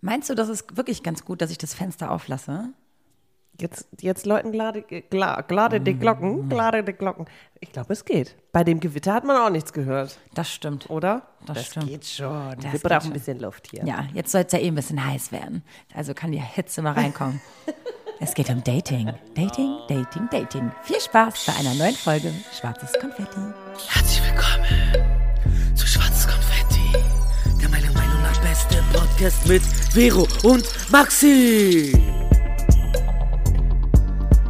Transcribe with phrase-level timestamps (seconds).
[0.00, 2.70] Meinst du, das ist wirklich ganz gut, dass ich das Fenster auflasse?
[3.60, 7.26] Jetzt, jetzt läuten glade, gla- glade die Glocken, glade die Glocken.
[7.60, 8.34] Ich glaube, es geht.
[8.52, 10.88] Bei dem Gewitter hat man auch nichts gehört, Das stimmt.
[10.88, 11.26] oder?
[11.44, 11.88] Das stimmt.
[11.88, 12.56] geht schon.
[12.62, 13.84] Das Wir brauchen ein bisschen Luft hier.
[13.84, 15.62] Ja, jetzt soll es ja eh ein bisschen heiß werden.
[15.94, 17.38] Also kann die Hitze mal reinkommen.
[18.20, 19.12] es geht um Dating.
[19.34, 20.72] Dating, Dating, Dating.
[20.84, 23.40] Viel Spaß bei einer neuen Folge Schwarzes Konfetti.
[23.88, 24.64] Herzlich willkommen
[29.20, 29.62] Podcast mit
[29.92, 31.92] Vero und Maxi.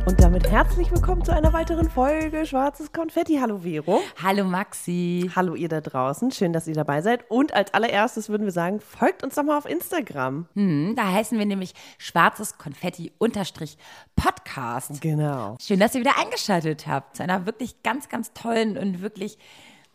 [0.06, 3.38] Und damit herzlich willkommen zu einer weiteren Folge Schwarzes Konfetti.
[3.40, 4.00] Hallo Vero.
[4.22, 5.28] Hallo Maxi.
[5.34, 6.30] Hallo ihr da draußen.
[6.30, 7.28] Schön, dass ihr dabei seid.
[7.28, 10.46] Und als allererstes würden wir sagen, folgt uns doch mal auf Instagram.
[10.54, 13.76] Hm, Da heißen wir nämlich Schwarzes Konfetti unterstrich
[14.14, 15.00] Podcast.
[15.00, 15.56] Genau.
[15.60, 19.36] Schön, dass ihr wieder eingeschaltet habt zu einer wirklich ganz, ganz tollen und wirklich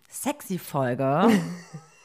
[0.09, 1.29] sexy Folge.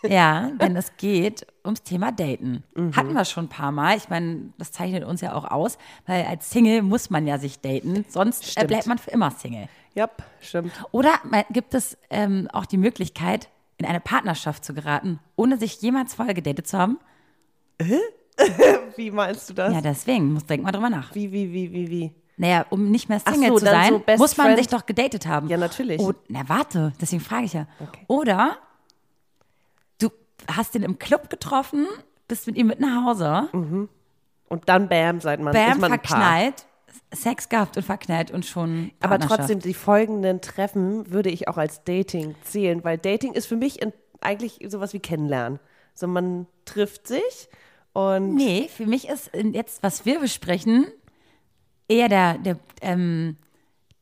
[0.08, 2.64] ja, denn es geht ums Thema Daten.
[2.94, 3.96] Hatten wir schon ein paar Mal.
[3.96, 7.60] Ich meine, das zeichnet uns ja auch aus, weil als Single muss man ja sich
[7.60, 8.68] daten, sonst äh, Stimmt.
[8.68, 9.68] bleibt man für immer Single.
[9.94, 10.08] Ja,
[10.40, 10.72] stimmt.
[10.92, 11.10] Oder
[11.50, 16.34] gibt es ähm, auch die Möglichkeit, in eine Partnerschaft zu geraten, ohne sich jemals vorher
[16.34, 16.98] gedatet zu haben?
[18.96, 19.72] Wie meinst du das?
[19.72, 21.14] Ja, deswegen, muss denk mal drüber nach.
[21.14, 22.14] Wie, wie, wie, wie, wie?
[22.36, 24.58] Naja, um nicht mehr Single so, zu sein, so muss man Friend.
[24.58, 25.48] sich doch gedatet haben.
[25.48, 26.00] Ja, natürlich.
[26.00, 27.66] Oh, na, warte, deswegen frage ich ja.
[27.78, 28.04] Okay.
[28.06, 28.56] Oder
[30.48, 31.86] hast ihn im Club getroffen,
[32.28, 33.48] bist mit ihm mit nach Hause,
[34.48, 36.66] Und dann bam, seid man, bam, ist man verknallt,
[37.12, 41.84] Sex gehabt und verknallt und schon Aber trotzdem, die folgenden Treffen würde ich auch als
[41.84, 45.60] Dating zählen, weil Dating ist für mich in, eigentlich sowas wie Kennenlernen.
[45.94, 47.48] So, man trifft sich
[47.92, 50.86] und Nee, für mich ist jetzt, was wir besprechen,
[51.88, 53.36] eher der, der, ähm,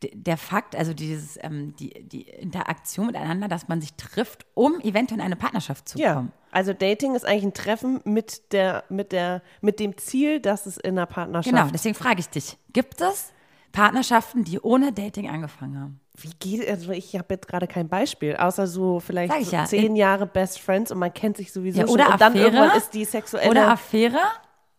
[0.03, 5.21] der Fakt, also dieses, ähm, die, die Interaktion miteinander, dass man sich trifft, um eventuell
[5.21, 6.15] in eine Partnerschaft zu ja.
[6.15, 6.33] kommen.
[6.51, 10.77] Also Dating ist eigentlich ein Treffen mit der, mit der, mit dem Ziel, dass es
[10.77, 11.55] in einer Partnerschaft.
[11.55, 13.33] Genau, deswegen frage ich dich, gibt es
[13.73, 16.01] Partnerschaften, die ohne Dating angefangen haben?
[16.17, 19.67] Wie geht also ich habe jetzt gerade kein Beispiel, außer so vielleicht so ja.
[19.67, 22.45] zehn Jahre Best Friends und man kennt sich sowieso Ja, schon oder und dann Affäre,
[22.47, 24.19] irgendwann ist die sexuelle Oder Affäre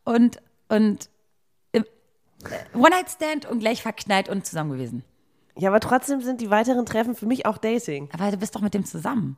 [0.04, 1.10] und, und
[1.72, 1.86] im-
[2.44, 5.04] äh, One-Night-Stand und gleich verknallt und zusammen gewesen.
[5.58, 8.10] Ja, aber trotzdem sind die weiteren Treffen für mich auch Dating.
[8.14, 9.38] Aber du bist doch mit dem zusammen.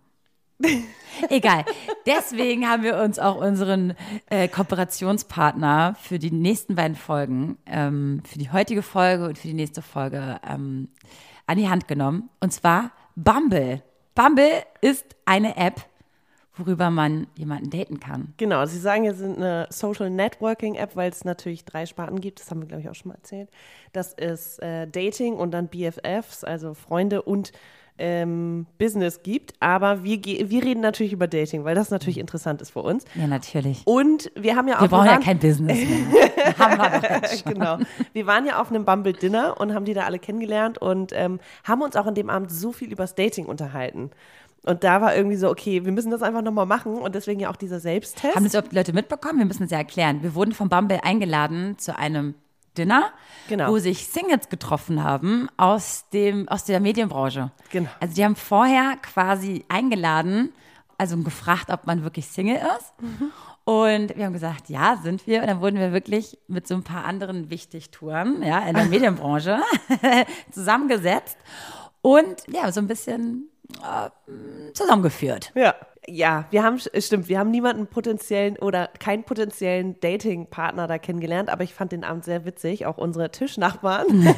[1.30, 1.66] Egal.
[2.06, 3.96] Deswegen haben wir uns auch unseren
[4.30, 9.54] äh, Kooperationspartner für die nächsten beiden Folgen, ähm, für die heutige Folge und für die
[9.54, 10.90] nächste Folge ähm,
[11.48, 12.30] an die Hand genommen.
[12.40, 13.82] Und zwar Bumble.
[14.16, 15.86] Bumble ist eine App,
[16.56, 18.34] worüber man jemanden daten kann.
[18.38, 22.40] Genau, Sie sagen, es sind eine Social Networking App, weil es natürlich drei Sparten gibt.
[22.40, 23.50] Das haben wir, glaube ich, auch schon mal erzählt.
[23.94, 27.52] Das ist äh, Dating und dann BFFs, also Freunde und
[27.98, 29.54] ähm, Business gibt.
[29.60, 33.06] Aber wir, wir reden natürlich über Dating, weil das natürlich interessant ist für uns.
[33.16, 33.82] Ja, natürlich.
[33.86, 36.58] Und wir haben ja auch Wir brauchen ja kein Business mehr.
[36.58, 37.54] haben wir doch jetzt schon.
[37.54, 37.78] genau.
[38.14, 41.40] Wir waren ja auf einem Bumble Dinner und haben die da alle kennengelernt und ähm,
[41.64, 44.10] haben uns auch an dem Abend so viel übers Dating unterhalten.
[44.64, 47.50] Und da war irgendwie so, okay, wir müssen das einfach nochmal machen und deswegen ja
[47.50, 48.36] auch dieser Selbsttest.
[48.36, 49.40] Haben das überhaupt Leute mitbekommen?
[49.40, 50.22] Wir müssen es ja erklären.
[50.22, 52.36] Wir wurden von Bumble eingeladen zu einem
[52.78, 53.10] Dinner,
[53.50, 53.70] Genau.
[53.72, 57.52] wo sich Singles getroffen haben aus, dem, aus der Medienbranche.
[57.72, 57.90] Genau.
[58.00, 60.54] Also die haben vorher quasi eingeladen,
[60.98, 62.94] also gefragt, ob man wirklich Single ist.
[63.66, 65.42] Und wir haben gesagt, ja, sind wir.
[65.42, 69.60] Und dann wurden wir wirklich mit so ein paar anderen Wichtigtouren ja, in der Medienbranche
[70.52, 71.38] zusammengesetzt
[72.02, 73.50] und ja, so ein bisschen
[74.74, 75.52] zusammengeführt.
[75.56, 75.76] Ja.
[76.08, 81.64] Ja, wir haben, stimmt, wir haben niemanden potenziellen oder keinen potenziellen Dating-Partner da kennengelernt, aber
[81.64, 84.08] ich fand den Abend sehr witzig, auch unsere Tischnachbarn.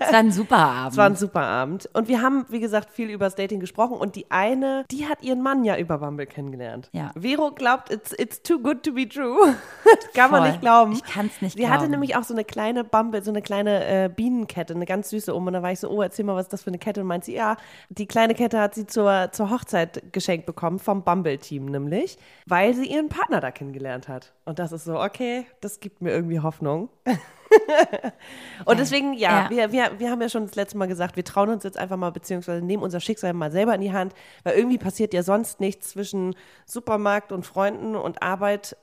[0.00, 0.92] Es war ein super Abend.
[0.92, 1.88] Es war ein super Abend.
[1.92, 3.96] Und wir haben, wie gesagt, viel über das Dating gesprochen.
[3.96, 6.88] Und die eine, die hat ihren Mann ja über Bumble kennengelernt.
[6.92, 7.12] Ja.
[7.14, 9.54] Vero glaubt, it's, it's too good to be true.
[10.14, 10.50] Kann man Voll.
[10.50, 10.92] nicht glauben.
[10.92, 11.90] Ich kann's nicht Sie hatte glauben.
[11.92, 15.46] nämlich auch so eine kleine Bumble, so eine kleine äh, Bienenkette, eine ganz süße um.
[15.46, 17.02] Und da war ich so, oh, erzähl mal, was ist das für eine Kette?
[17.02, 17.56] Und meint sie, ja,
[17.90, 22.86] die kleine Kette hat sie zur, zur Hochzeit geschenkt bekommen, vom Bumble-Team nämlich, weil sie
[22.86, 24.32] ihren Partner da kennengelernt hat.
[24.44, 26.88] Und das ist so, okay, das gibt mir irgendwie Hoffnung.
[28.64, 29.50] Und deswegen, ja, Ja.
[29.50, 31.96] Wir, wir, wir haben ja schon das letzte Mal gesagt, wir trauen uns jetzt einfach
[31.96, 34.14] mal, beziehungsweise nehmen unser Schicksal mal selber in die Hand,
[34.44, 38.76] weil irgendwie passiert ja sonst nichts zwischen Supermarkt und Freunden und Arbeit,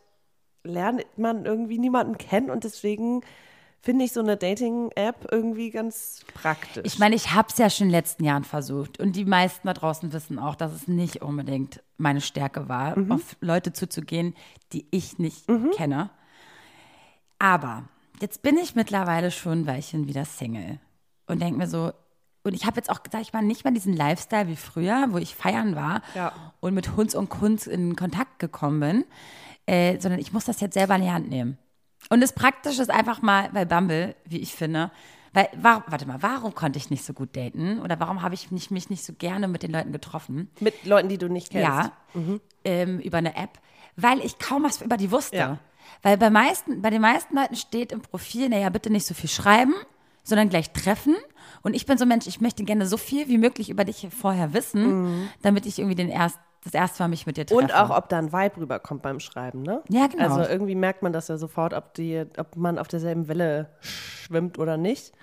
[0.63, 3.21] lernt man irgendwie niemanden kennen und deswegen
[3.81, 6.83] finde ich so eine Dating-App irgendwie ganz praktisch.
[6.85, 8.99] Ich meine, ich habe es ja schon in den letzten Jahren versucht.
[8.99, 13.37] Und die meisten da draußen wissen auch, dass es nicht unbedingt meine Stärke war, auf
[13.39, 14.35] Leute zuzugehen,
[14.73, 15.45] die ich nicht
[15.75, 16.09] kenne.
[17.39, 17.83] Aber
[18.21, 20.79] jetzt bin ich mittlerweile schon ein Weilchen wieder Single
[21.27, 21.91] und denke mir so,
[22.43, 25.17] und ich habe jetzt auch, sag ich mal, nicht mehr diesen Lifestyle wie früher, wo
[25.17, 26.31] ich feiern war Ja.
[26.61, 29.05] und mit Hunds und Kunst in Kontakt gekommen bin,
[29.65, 31.57] äh, sondern ich muss das jetzt selber in die Hand nehmen.
[32.09, 34.91] Und das Praktische ist einfach mal bei Bumble, wie ich finde,
[35.33, 37.79] weil, war, warte mal, warum konnte ich nicht so gut daten?
[37.81, 40.49] Oder warum habe ich nicht, mich nicht so gerne mit den Leuten getroffen?
[40.59, 41.67] Mit Leuten, die du nicht kennst.
[41.67, 41.91] Ja,
[42.63, 43.59] ähm, über eine App,
[43.95, 45.37] weil ich kaum was über die wusste.
[45.37, 45.59] Ja.
[46.01, 49.29] Weil bei, meisten, bei den meisten Leuten steht im Profil, naja, bitte nicht so viel
[49.29, 49.73] schreiben,
[50.23, 51.15] sondern gleich treffen.
[51.61, 54.07] Und ich bin so ein Mensch, ich möchte gerne so viel wie möglich über dich
[54.09, 57.61] vorher wissen, damit ich irgendwie den erst, das erste Mal mich mit dir treffe.
[57.61, 59.81] Und auch, ob da ein Vibe rüberkommt beim Schreiben, ne?
[59.89, 60.35] Ja, genau.
[60.35, 63.69] Also irgendwie merkt man das ja sofort, ob, die, ob man auf derselben Welle
[64.27, 65.13] schwimmt oder nicht.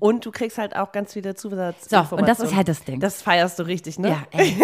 [0.00, 1.28] Und du kriegst halt auch ganz viele.
[1.28, 1.74] Mhm.
[1.80, 3.00] So, und das ist halt das Ding.
[3.00, 4.08] Das feierst du richtig, ne?
[4.08, 4.56] Ja, ey.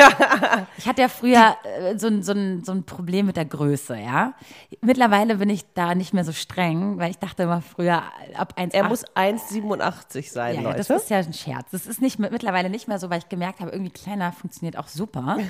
[0.78, 4.34] Ich hatte ja früher äh, so, ein, so, so ein Problem mit der Größe, ja.
[4.80, 8.02] Mittlerweile bin ich da nicht mehr so streng, weil ich dachte immer früher
[8.36, 8.72] ab 1,8.
[8.72, 10.78] Er muss 1,87 sein, ja, ja, Leute.
[10.78, 11.70] das ist ja ein Scherz.
[11.70, 14.88] Das ist nicht, mittlerweile nicht mehr so, weil ich gemerkt habe, irgendwie kleiner funktioniert auch
[14.88, 15.38] super.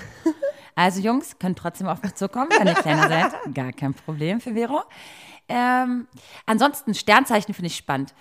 [0.74, 3.54] Also Jungs, könnt trotzdem auf mich zukommen, wenn ihr kleiner seid.
[3.54, 4.82] Gar kein Problem für Vero.
[5.48, 6.08] Ähm,
[6.46, 8.14] ansonsten, Sternzeichen finde ich spannend.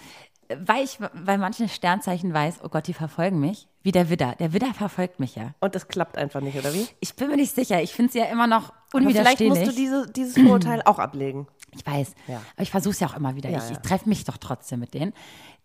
[0.50, 3.68] Weil ich bei manchen Sternzeichen weiß, oh Gott, die verfolgen mich.
[3.82, 4.36] Wie der Widder.
[4.40, 5.56] Der Widder verfolgt mich ja.
[5.60, 6.88] und das klappt einfach nicht, oder wie?
[7.00, 7.82] Ich bin mir nicht sicher.
[7.82, 9.50] Ich finde es ja immer noch Aber vielleicht unwiderstehlich.
[9.50, 11.48] musst du diese, dieses Vorurteil auch ablegen.
[11.72, 12.14] Ich weiß.
[12.28, 12.42] Ja.
[12.54, 13.50] Aber ich versuche es ja auch immer wieder.
[13.50, 15.14] Ja, ich ich treffe mich doch trotzdem mit denen.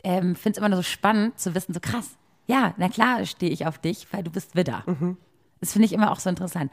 [0.04, 2.16] Ähm, Finde es immer nur so spannend zu wissen, so krass.
[2.46, 4.82] Ja, na klar stehe ich auf dich, weil du bist Widder.
[4.86, 5.18] Mhm.
[5.60, 6.72] Das finde ich immer auch so interessant.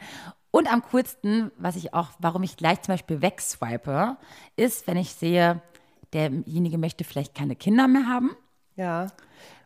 [0.51, 4.17] Und am coolsten, was ich auch, warum ich gleich zum Beispiel wegswipe,
[4.55, 5.61] ist, wenn ich sehe,
[6.13, 8.31] derjenige möchte vielleicht keine Kinder mehr haben.
[8.75, 9.07] Ja.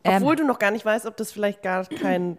[0.03, 2.37] Ähm, Obwohl du noch gar nicht weißt, ob das vielleicht gar kein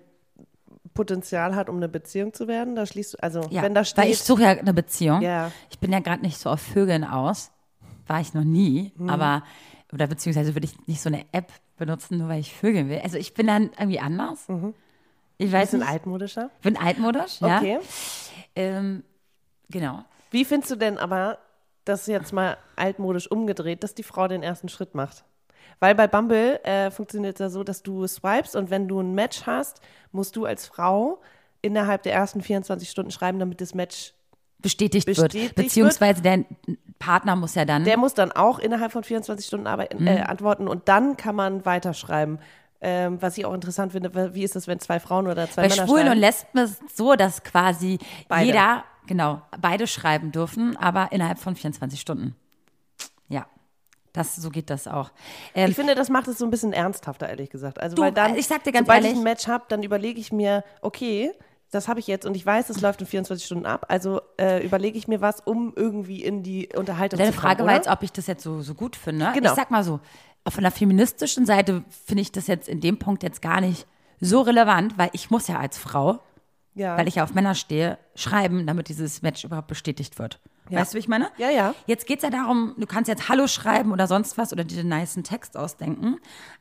[0.95, 2.75] Potenzial hat, um eine Beziehung zu werden.
[2.75, 5.23] Da schließt du, also Ja, wenn da weil ich steht, suche ja eine Beziehung.
[5.23, 5.53] Ja.
[5.71, 7.53] Ich bin ja gerade nicht so auf Vögeln aus.
[8.07, 8.93] War ich noch nie.
[8.97, 9.09] Mhm.
[9.09, 9.45] Aber,
[9.93, 13.01] oder beziehungsweise würde ich nicht so eine App benutzen, nur weil ich Vögeln will.
[13.03, 14.47] Also ich bin dann irgendwie anders.
[15.41, 15.89] Ich weiß bisschen nicht.
[15.89, 16.51] altmodischer.
[16.63, 17.59] Bin altmodisch, ja.
[17.59, 17.79] Okay.
[18.55, 19.03] Ähm,
[19.69, 20.05] genau.
[20.31, 21.39] Wie findest du denn aber,
[21.85, 25.25] das jetzt mal altmodisch umgedreht, dass die Frau den ersten Schritt macht?
[25.79, 29.15] Weil bei Bumble äh, funktioniert es ja so, dass du swipes und wenn du ein
[29.15, 29.81] Match hast,
[30.13, 31.21] musst du als Frau
[31.63, 34.13] innerhalb der ersten 24 Stunden schreiben, damit das Match,
[34.59, 35.67] Bestätigt, Bestätigt wird.
[35.67, 36.45] Beziehungsweise der
[36.99, 37.85] Partner muss ja dann.
[37.85, 40.07] der muss dann auch innerhalb von 24 Stunden arbeiten, Mhm.
[40.07, 42.39] äh, antworten und dann kann man weiterschreiben.
[42.83, 45.69] Ähm, was ich auch interessant finde, wie ist das, wenn zwei Frauen oder zwei bei
[45.69, 46.13] Männer Schwulen schreiben?
[46.17, 47.99] und Lesben ist es so, dass quasi
[48.29, 48.47] Beide.
[48.47, 52.35] jeder, genau, beide schreiben dürfen, aber innerhalb von 24 Stunden.
[53.29, 53.47] Ja.
[54.13, 55.13] Das, so geht das auch.
[55.55, 57.79] Ähm, Ich finde, das macht es so ein bisschen ernsthafter, ehrlich gesagt.
[57.81, 59.83] Also, Du, weil dann, ich sag dir ganz sobald ehrlich- ich ein Match habe, dann
[59.85, 61.31] überlege ich mir, okay,
[61.71, 63.87] das habe ich jetzt und ich weiß, es läuft in 24 Stunden ab.
[63.89, 67.47] Also äh, überlege ich mir was, um irgendwie in die Unterhaltung Deine zu kommen.
[67.51, 67.71] Frage oder?
[67.71, 69.31] war jetzt, ob ich das jetzt so, so gut finde.
[69.35, 69.51] Genau.
[69.51, 70.01] Ich sag mal so,
[70.49, 73.87] von der feministischen Seite finde ich das jetzt in dem Punkt jetzt gar nicht
[74.21, 76.21] so relevant, weil ich muss ja als Frau,
[76.75, 76.97] ja.
[76.97, 80.41] weil ich ja auf Männer stehe, schreiben, damit dieses Match überhaupt bestätigt wird.
[80.69, 80.81] Ja.
[80.81, 81.31] Weißt du, wie ich meine?
[81.37, 81.75] Ja, ja.
[81.87, 84.81] Jetzt geht es ja darum, du kannst jetzt Hallo schreiben oder sonst was oder dir
[84.81, 86.19] einen niceen Text ausdenken.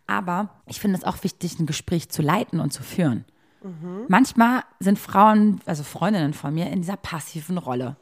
[0.07, 3.25] Aber ich finde es auch wichtig, ein Gespräch zu leiten und zu führen.
[3.61, 4.05] Mhm.
[4.07, 7.97] Manchmal sind Frauen, also Freundinnen von mir, in dieser passiven Rolle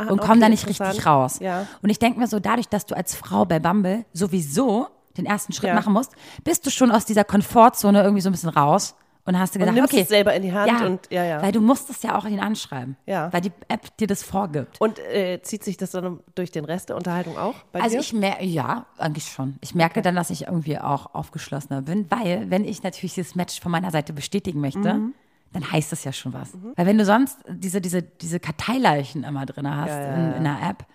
[0.00, 1.40] Ah, und okay, kommen da nicht richtig raus.
[1.40, 1.66] Ja.
[1.82, 5.52] Und ich denke mir so, dadurch, dass du als Frau bei Bumble sowieso den ersten
[5.52, 5.74] Schritt Ja.
[5.74, 6.12] machen musst,
[6.44, 8.94] bist du schon aus dieser Komfortzone irgendwie so ein bisschen raus
[9.26, 11.42] und hast Und gedacht, nimmst okay, es selber in die Hand ja, und- ja, ja.
[11.42, 13.30] weil du musst es ja auch ihn anschreiben, Ja.
[13.32, 14.80] weil die App dir das vorgibt.
[14.80, 18.00] Und äh, zieht sich das dann durch den Rest der Unterhaltung auch bei Also dir?
[18.00, 19.56] ich merke, ja, eigentlich schon.
[19.60, 23.60] Ich merke dann, dass ich irgendwie auch aufgeschlossener bin, weil wenn ich natürlich dieses Match
[23.60, 25.14] von meiner Seite bestätigen möchte, Mhm.
[25.52, 26.50] dann heißt das ja schon was.
[26.76, 30.86] Weil wenn du sonst diese, diese, diese Karteileichen immer drin hast in, in der App,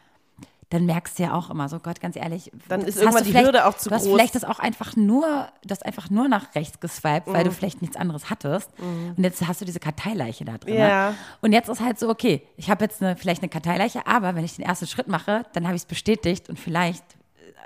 [0.70, 2.52] dann merkst du ja auch immer so, Gott, ganz ehrlich.
[2.68, 4.14] Dann ist irgendwann die vielleicht- Hürde auch zu Du hast groß.
[4.16, 7.54] vielleicht das auch einfach nur, das einfach nur nach rechts geswiped, weil du Mhm.
[7.54, 8.72] vielleicht nichts anderes hattest.
[9.16, 10.74] Und jetzt hast du diese Karteileiche da drin.
[10.76, 11.14] Ja.
[11.42, 14.44] Und jetzt ist halt so, okay, ich habe jetzt eine, vielleicht eine Karteileiche, aber wenn
[14.44, 17.04] ich den ersten Schritt mache, dann habe ich es bestätigt und vielleicht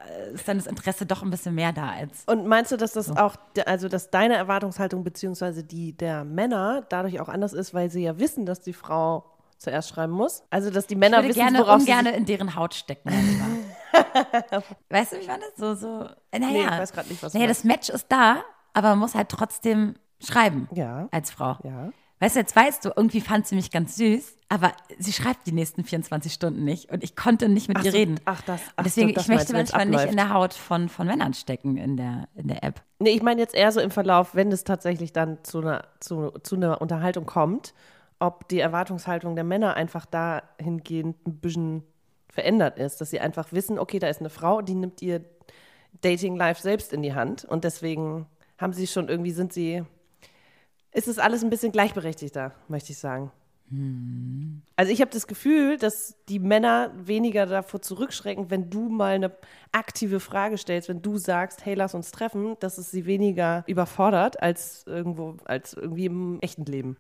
[0.08, 2.24] äh, ist dann das Interesse doch ein bisschen mehr da als.
[2.25, 6.84] Und meinst du, dass das auch, de- also dass deine Erwartungshaltung beziehungsweise die der Männer
[6.89, 9.24] dadurch auch anders ist, weil sie ja wissen, dass die Frau
[9.60, 10.44] zuerst schreiben muss?
[10.50, 13.10] Also dass die Ich Männer würde wissen, gerne worauf ungern in deren Haut stecken.
[14.89, 15.44] weißt du, wie ich meine?
[15.58, 15.88] So, so.
[16.32, 19.16] Naja, Nee, ich weiß grad nicht, was naja, das Match ist da, aber man muss
[19.16, 20.68] halt trotzdem schreiben.
[20.74, 21.08] Ja.
[21.12, 21.58] Als Frau.
[21.63, 21.89] Ja.
[22.22, 25.54] Weißt du, jetzt weißt du, irgendwie fand sie mich ganz süß, aber sie schreibt die
[25.54, 28.20] nächsten 24 Stunden nicht und ich konnte nicht mit Ach ihr so, reden.
[28.25, 31.08] ach, das- ach und deswegen, das ich möchte manchmal nicht in der Haut von, von
[31.08, 32.82] Männern stecken in der, in der App.
[33.00, 36.32] Nee, ich meine jetzt eher so im Verlauf, wenn es tatsächlich dann zu einer, zu,
[36.44, 37.74] zu einer Unterhaltung kommt,
[38.19, 41.83] ob die Erwartungshaltung der Männer einfach dahingehend ein bisschen
[42.31, 45.23] verändert ist, dass sie einfach wissen, okay, da ist eine Frau, die nimmt ihr
[46.01, 49.83] Dating-Life selbst in die Hand und deswegen haben sie schon irgendwie, sind sie
[50.91, 53.31] ist es alles ein bisschen gleichberechtigter, möchte ich sagen.
[54.75, 59.31] Also ich habe das Gefühl, dass die Männer weniger davor zurückschrecken, wenn du mal eine
[59.71, 64.41] aktive Frage stellst, wenn du sagst, hey, lass uns treffen, dass es sie weniger überfordert
[64.41, 66.97] als irgendwo, als irgendwie im echten Leben.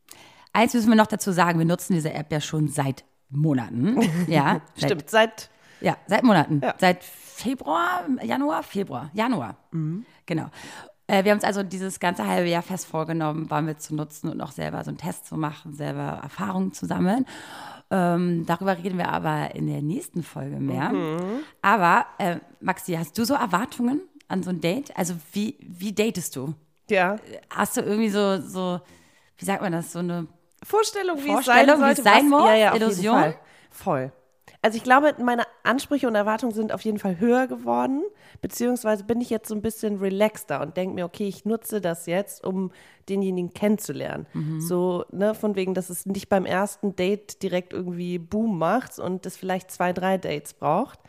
[0.53, 3.99] Eins müssen wir noch dazu sagen, wir nutzen diese App ja schon seit Monaten.
[4.27, 5.49] Ja, Stimmt, seit
[5.81, 6.61] Ja, seit Monaten.
[6.63, 6.73] Ja.
[6.79, 9.55] Seit Februar, Januar, Februar, Januar.
[9.71, 10.05] Mhm.
[10.25, 10.47] Genau.
[11.07, 14.41] Äh, wir haben uns also dieses ganze halbe Jahr fest vorgenommen, Bumble zu nutzen und
[14.41, 17.25] auch selber so einen Test zu machen, selber Erfahrungen zu sammeln.
[17.91, 20.89] Ähm, darüber reden wir aber in der nächsten Folge mehr.
[20.89, 21.39] Mhm.
[21.61, 24.95] Aber, äh, Maxi, hast du so Erwartungen an so ein Date?
[24.97, 26.53] Also, wie, wie datest du?
[26.89, 27.17] ja,
[27.49, 28.79] Hast du irgendwie so, so,
[29.37, 30.27] wie sagt man das, so eine
[30.63, 32.03] Vorstellung, wie Vorstellung, wie es sein sollte.
[32.03, 32.49] sein was- muss?
[32.49, 33.33] Ja, ja, Illusion?
[33.71, 34.11] Voll.
[34.61, 38.03] Also ich glaube, meine Ansprüche und Erwartungen sind auf jeden Fall höher geworden,
[38.41, 42.07] beziehungsweise bin ich jetzt so ein bisschen relaxter und denke mir, okay, ich nutze das
[42.07, 42.71] jetzt, um
[43.07, 44.27] denjenigen kennenzulernen.
[44.33, 44.59] Mhm.
[44.59, 49.25] So, ne, von wegen, dass es nicht beim ersten Date direkt irgendwie Boom macht und
[49.25, 50.99] es vielleicht zwei, drei Dates braucht.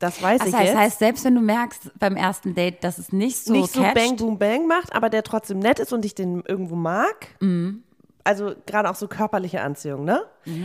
[0.00, 0.76] Das weiß Das ich heißt, jetzt.
[0.78, 3.94] heißt, selbst wenn du merkst beim ersten Date, dass es nicht so nicht so catcht,
[3.94, 7.28] bang, boom, bang macht, aber der trotzdem nett ist und ich den irgendwo mag.
[7.40, 7.84] Mhm.
[8.28, 10.22] Also gerade auch so körperliche Anziehung, ne?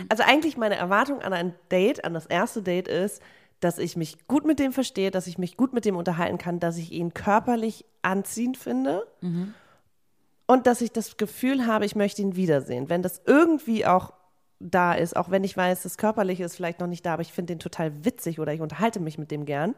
[0.10, 3.22] Also eigentlich meine Erwartung an ein Date, an das erste Date ist,
[3.62, 6.60] dass ich mich gut mit dem verstehe, dass ich mich gut mit dem unterhalten kann,
[6.60, 9.08] dass ich ihn körperlich anziehend finde
[10.46, 12.90] und dass ich das Gefühl habe, ich möchte ihn wiedersehen.
[12.90, 14.12] Wenn das irgendwie auch
[14.60, 17.32] da ist, auch wenn ich weiß, das Körperliche ist vielleicht noch nicht da, aber ich
[17.32, 19.74] finde den total witzig oder ich unterhalte mich mit dem gern,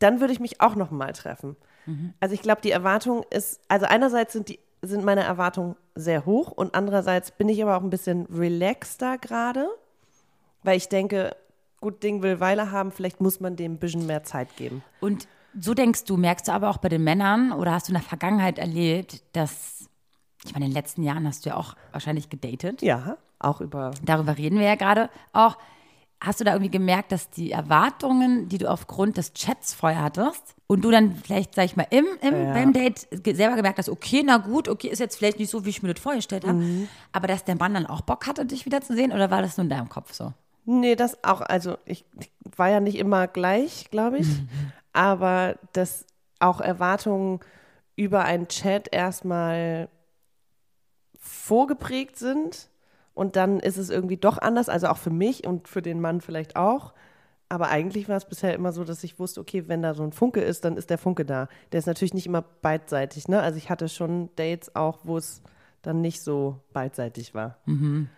[0.00, 1.54] dann würde ich mich auch noch mal treffen.
[2.18, 6.52] Also ich glaube, die Erwartung ist, also einerseits sind die sind meine Erwartungen sehr hoch
[6.52, 9.68] und andererseits bin ich aber auch ein bisschen relaxter gerade,
[10.62, 11.34] weil ich denke,
[11.80, 14.82] gut Ding will Weile haben, vielleicht muss man dem ein bisschen mehr Zeit geben.
[15.00, 15.26] Und
[15.58, 18.02] so denkst du, merkst du aber auch bei den Männern oder hast du in der
[18.02, 19.88] Vergangenheit erlebt, dass,
[20.44, 22.82] ich meine, in den letzten Jahren hast du ja auch wahrscheinlich gedatet.
[22.82, 25.56] Ja, auch über Darüber reden wir ja gerade auch.
[26.20, 30.54] Hast du da irgendwie gemerkt, dass die Erwartungen, die du aufgrund des Chats vorher hattest,
[30.66, 34.22] und du dann vielleicht, sag ich mal, im, im beim Date selber gemerkt hast, okay,
[34.24, 37.28] na gut, okay, ist jetzt vielleicht nicht so, wie ich mir das vorgestellt habe, aber
[37.28, 39.88] dass der Mann dann auch Bock hatte, dich wiederzusehen, oder war das nur in deinem
[39.88, 40.32] Kopf so?
[40.64, 44.26] Nee, das auch, also ich, ich war ja nicht immer gleich, glaube ich,
[44.92, 46.06] aber dass
[46.40, 47.38] auch Erwartungen
[47.94, 49.88] über einen Chat erstmal
[51.18, 52.68] vorgeprägt sind
[53.16, 56.20] und dann ist es irgendwie doch anders, also auch für mich und für den Mann
[56.20, 56.92] vielleicht auch.
[57.48, 60.12] Aber eigentlich war es bisher immer so, dass ich wusste, okay, wenn da so ein
[60.12, 61.48] Funke ist, dann ist der Funke da.
[61.72, 63.40] Der ist natürlich nicht immer beidseitig, ne?
[63.40, 65.40] Also ich hatte schon Dates auch, wo es
[65.80, 67.56] dann nicht so beidseitig war.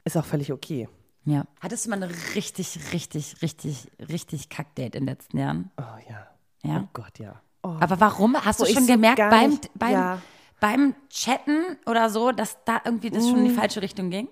[0.05, 0.89] Ist auch völlig okay.
[1.25, 1.45] Ja.
[1.61, 5.71] Hattest du mal ein richtig, richtig, richtig, richtig Kackdate in den letzten Jahren?
[5.79, 6.27] Oh ja.
[6.65, 6.83] Ja.
[6.83, 7.41] Oh Gott, ja.
[7.63, 7.77] Oh.
[7.79, 8.35] Aber warum?
[8.35, 10.23] Hast Wo du schon gemerkt beim, beim, ja.
[10.59, 14.29] beim Chatten oder so, dass da irgendwie das schon in die falsche Richtung ging?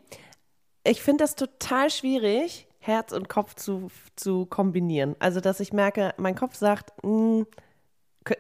[0.89, 5.17] Ich finde das total schwierig, Herz und Kopf zu, zu kombinieren.
[5.19, 7.43] Also, dass ich merke, mein Kopf sagt, "Mm,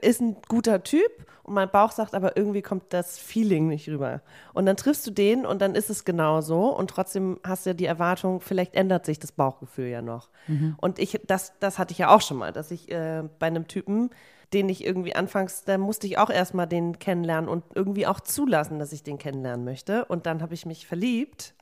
[0.00, 1.11] ist ein guter Typ
[1.45, 4.21] und mein Bauch sagt aber irgendwie kommt das Feeling nicht rüber.
[4.53, 7.71] Und dann triffst du den und dann ist es genau so und trotzdem hast du
[7.71, 10.31] ja die Erwartung, vielleicht ändert sich das Bauchgefühl ja noch.
[10.79, 13.69] Und ich, das, das hatte ich ja auch schon mal, dass ich äh, bei einem
[13.69, 14.11] Typen,
[14.53, 18.79] den ich irgendwie anfangs, da musste ich auch erstmal den kennenlernen und irgendwie auch zulassen,
[18.79, 20.05] dass ich den kennenlernen möchte.
[20.07, 21.55] Und dann habe ich mich verliebt.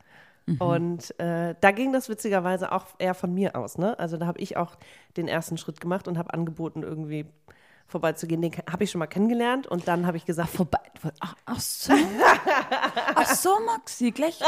[0.59, 3.79] Und äh, da ging das witzigerweise auch eher von mir aus.
[3.79, 3.99] Ne?
[3.99, 4.77] Also da habe ich auch
[5.17, 7.27] den ersten Schritt gemacht und habe angeboten, irgendwie
[7.87, 8.43] vorbeizugehen.
[8.43, 10.81] Den habe ich schon mal kennengelernt und dann habe ich gesagt, Vorbei.
[11.21, 11.93] Ach, ach so.
[13.15, 14.41] ach so, Maxi, gleich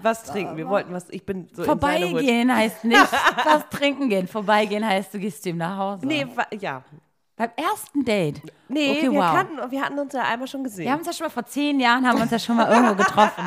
[0.00, 0.56] was trinken.
[0.56, 3.00] Wir wollten was, ich bin so vorbeigehen heißt nicht
[3.44, 4.26] was trinken gehen.
[4.26, 6.06] Vorbeigehen heißt, du gehst zu ihm nach Hause.
[6.06, 6.26] Nee,
[6.58, 6.82] ja.
[7.40, 8.42] Beim ersten Date.
[8.68, 9.32] Nee, okay, wir, wow.
[9.32, 10.84] kannten, wir hatten uns ja einmal schon gesehen.
[10.84, 12.70] wir haben uns ja schon mal vor zehn Jahren, haben wir uns ja schon mal
[12.70, 13.44] irgendwo getroffen.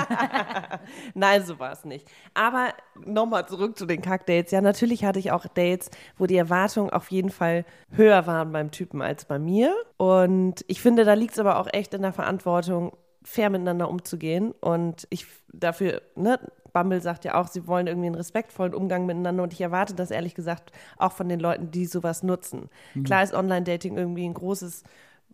[1.14, 2.10] Nein, so war es nicht.
[2.34, 2.74] Aber
[3.06, 4.52] nochmal zurück zu den Kack-Dates.
[4.52, 8.72] Ja, natürlich hatte ich auch Dates, wo die Erwartungen auf jeden Fall höher waren beim
[8.72, 9.76] Typen als bei mir.
[9.98, 14.54] Und ich finde, da liegt es aber auch echt in der Verantwortung, fair miteinander umzugehen.
[14.60, 16.40] Und ich dafür, ne,
[16.74, 19.44] Bumble sagt ja auch, sie wollen irgendwie einen respektvollen Umgang miteinander.
[19.44, 22.70] Und ich erwarte das ehrlich gesagt auch von den Leuten, die sowas nutzen.
[23.04, 24.84] Klar ist Online-Dating irgendwie ein großes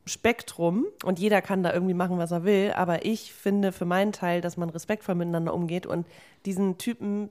[0.06, 2.74] Spektrum und jeder kann da irgendwie machen, was er will.
[2.76, 6.08] Aber ich finde für meinen Teil, dass man respektvoll miteinander umgeht und
[6.46, 7.30] diesen Typen,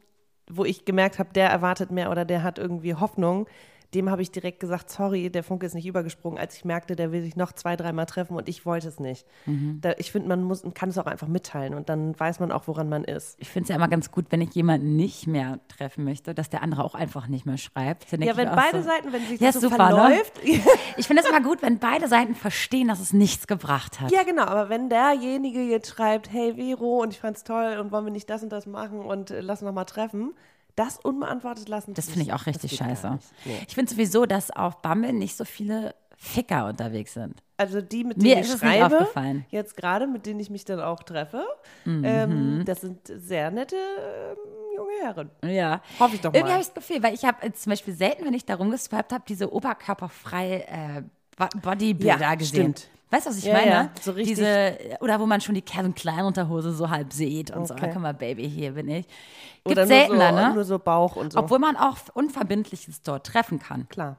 [0.51, 3.47] wo ich gemerkt habe, der erwartet mehr oder der hat irgendwie Hoffnung,
[3.95, 7.11] dem habe ich direkt gesagt, sorry, der Funke ist nicht übergesprungen, als ich merkte, der
[7.11, 9.27] will sich noch zwei, dreimal treffen und ich wollte es nicht.
[9.47, 9.79] Mhm.
[9.81, 12.67] Da, ich finde, man muss, kann es auch einfach mitteilen und dann weiß man auch,
[12.67, 13.37] woran man ist.
[13.41, 16.51] Ich finde es ja immer ganz gut, wenn ich jemanden nicht mehr treffen möchte, dass
[16.51, 18.13] der andere auch einfach nicht mehr schreibt.
[18.13, 19.97] Ja, wenn beide so, Seiten, wenn sich Ja, das so super, ne?
[19.97, 20.33] verläuft.
[20.97, 24.11] Ich finde es immer gut, wenn beide Seiten verstehen, dass es nichts gebracht hat.
[24.11, 28.05] Ja, genau, aber wenn derjenige jetzt schreibt, hey Vero, und ich fand's toll und wollen
[28.05, 30.35] wir nicht das und das machen und äh, lass noch mal treffen,
[30.79, 31.95] das unbeantwortet lassen.
[31.95, 33.19] Das finde ich auch richtig scheiße.
[33.45, 33.59] Nee.
[33.67, 37.43] Ich finde sowieso, dass auf Bumble nicht so viele Ficker unterwegs sind.
[37.57, 39.45] Also die, mit Mir denen ich es nicht schreibe, aufgefallen.
[39.51, 41.45] jetzt gerade, mit denen ich mich dann auch treffe,
[41.85, 42.03] Mhm.
[42.05, 44.37] ähm, das sind sehr nette ähm,
[44.77, 45.31] junge Herren.
[45.45, 45.81] Ja.
[45.99, 46.53] Hoffe ich doch Irgendwie mal.
[46.53, 49.13] habe ich das Gefühl, weil ich habe äh, zum Beispiel selten, wenn ich da rumgeswiped
[49.13, 51.03] habe, diese oberkörperfrei äh,
[51.37, 52.75] Bo- Bodybuilder Ja, gesehen.
[52.77, 52.89] stimmt.
[53.11, 53.71] Weißt du, was ich Ja, meine?
[53.71, 57.51] ja, so richtig- Diese, oder wo man schon die Kevin Klein Unterhose so halb sieht
[57.51, 57.87] und so, Okay.
[57.89, 59.07] ah, guck mal, Baby, hier bin ich.
[59.07, 60.55] Gibt Oder nur seltener, so, ne?
[60.55, 61.39] nur so Bauch und so.
[61.39, 63.89] Obwohl man auch Unverbindliches dort treffen kann.
[63.89, 64.17] Klar.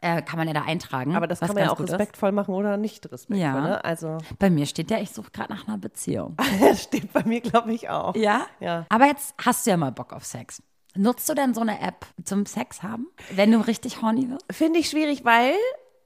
[0.00, 1.16] Äh, kann man ja da eintragen.
[1.16, 1.92] Aber das kann man ja auch gut ist.
[1.92, 3.38] respektvoll machen oder nicht respektvoll.
[3.38, 3.60] Ja.
[3.60, 3.84] Ne?
[3.84, 6.36] Also, Bei mir steht ja, ich suche gerade nach einer Beziehung.
[6.60, 8.14] das steht bei mir, glaube ich, auch.
[8.14, 8.46] Ja?
[8.60, 8.84] Ja.
[8.90, 10.62] Aber jetzt hast du ja mal Bock auf Sex.
[10.96, 14.44] Nutzt du denn so eine App zum Sex haben, wenn du richtig horny wirst?
[14.50, 15.54] Finde ich schwierig, weil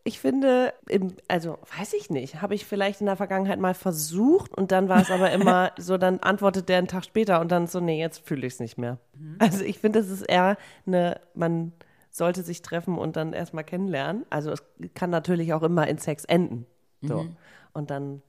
[0.08, 4.54] ich finde, im, also weiß ich nicht, habe ich vielleicht in der Vergangenheit mal versucht
[4.56, 7.66] und dann war es aber immer so, dann antwortet der einen Tag später und dann
[7.66, 8.98] so, nee, jetzt fühle ich es nicht mehr.
[9.38, 11.72] Also ich finde, es ist eher eine, man
[12.10, 14.24] sollte sich treffen und dann erstmal kennenlernen.
[14.30, 14.62] Also es
[14.94, 16.64] kann natürlich auch immer in Sex enden.
[17.02, 17.26] So.
[17.74, 18.22] Und dann,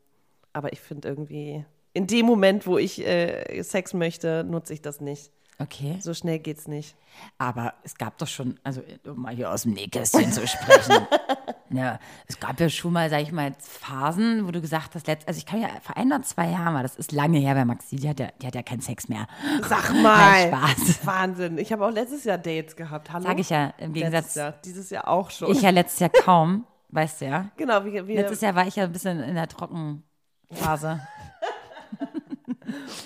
[0.51, 4.99] aber ich finde irgendwie, in dem Moment, wo ich äh, Sex möchte, nutze ich das
[4.99, 5.31] nicht.
[5.59, 5.97] Okay.
[6.01, 6.95] So schnell geht's nicht.
[7.37, 11.07] Aber es gab doch schon, also um mal hier aus dem Nähkästchen zu sprechen.
[11.71, 15.27] Ja, es gab ja schon mal, sag ich mal, Phasen, wo du gesagt hast, letzt,
[15.27, 17.65] also ich kann ja vor ein oder zwei Jahren war, das ist lange her bei
[17.65, 19.27] Maxi, die hat ja, die hat ja keinen Sex mehr.
[19.67, 20.47] Sag mal.
[20.47, 21.05] Spaß.
[21.05, 21.57] Wahnsinn.
[21.57, 23.11] Ich habe auch letztes Jahr Dates gehabt.
[23.11, 23.23] Hallo?
[23.25, 24.53] Sag ich ja, im Gegensatz, Jahr.
[24.65, 25.51] Dieses Jahr auch schon.
[25.51, 27.45] ich ja letztes Jahr kaum, weißt du ja.
[27.57, 31.01] genau, wie, wie Letztes Jahr war ich ja ein bisschen in der Trockenphase.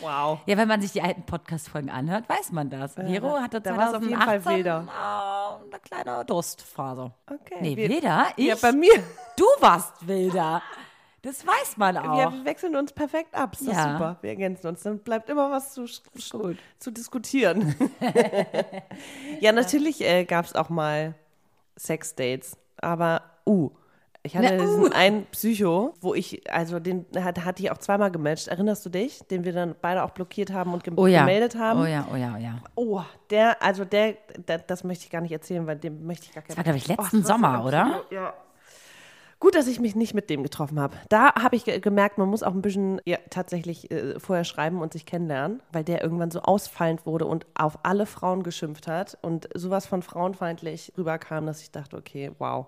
[0.01, 0.39] Wow.
[0.46, 2.96] Ja, wenn man sich die alten Podcast-Folgen anhört, weiß man das.
[2.96, 4.88] Vero hatte da war's auf jeden Fall 2018 wilder.
[4.88, 7.12] äh, eine kleine Durstphase.
[7.29, 7.58] Okay.
[7.62, 8.27] Nee, wir, wilder?
[8.38, 8.48] Ich?
[8.48, 8.91] Ja, bei mir.
[9.36, 10.62] Du warst wilder.
[11.24, 12.34] Das weiß man auch.
[12.34, 13.53] Wir wechseln uns perfekt ab.
[13.53, 13.93] Ist Ja.
[13.93, 14.17] super.
[14.22, 14.84] Wir ergänzen uns.
[14.84, 17.74] Dann bleibt immer was zu, zu, zu diskutieren.
[19.39, 21.15] ja, natürlich äh, gab es auch mal
[21.77, 22.58] Sex-Dates.
[22.77, 23.72] Aber, uh,
[24.25, 24.65] ich hatte Na, uh.
[24.65, 28.47] diesen einen Psycho, wo ich, also den hat, hatte ich auch zweimal gematcht.
[28.47, 29.19] Erinnerst du dich?
[29.29, 31.19] Den wir dann beide auch blockiert haben und gem oh ja.
[31.21, 31.81] gemeldet haben.
[31.81, 32.59] Oh ja, oh ja, oh ja.
[32.75, 34.15] Oh, der, also der,
[34.47, 36.55] der, das möchte ich gar nicht erzählen, weil dem möchte ich gar keine.
[36.55, 38.01] war, glaub ich, letzten das war so Sommer, oder?
[38.12, 38.33] Ja.
[39.43, 40.95] Gut, dass ich mich nicht mit dem getroffen habe.
[41.10, 44.82] Da habe ich ge gemerkt, man muss auch ein bisschen ja, tatsächlich äh, vorher schreiben
[44.82, 49.17] und sich kennenlernen, weil der irgendwann so ausfallend wurde und auf alle Frauen geschimpft hat
[49.21, 52.67] und sowas von frauenfeindlich rüberkam, dass ich dachte, okay, wow.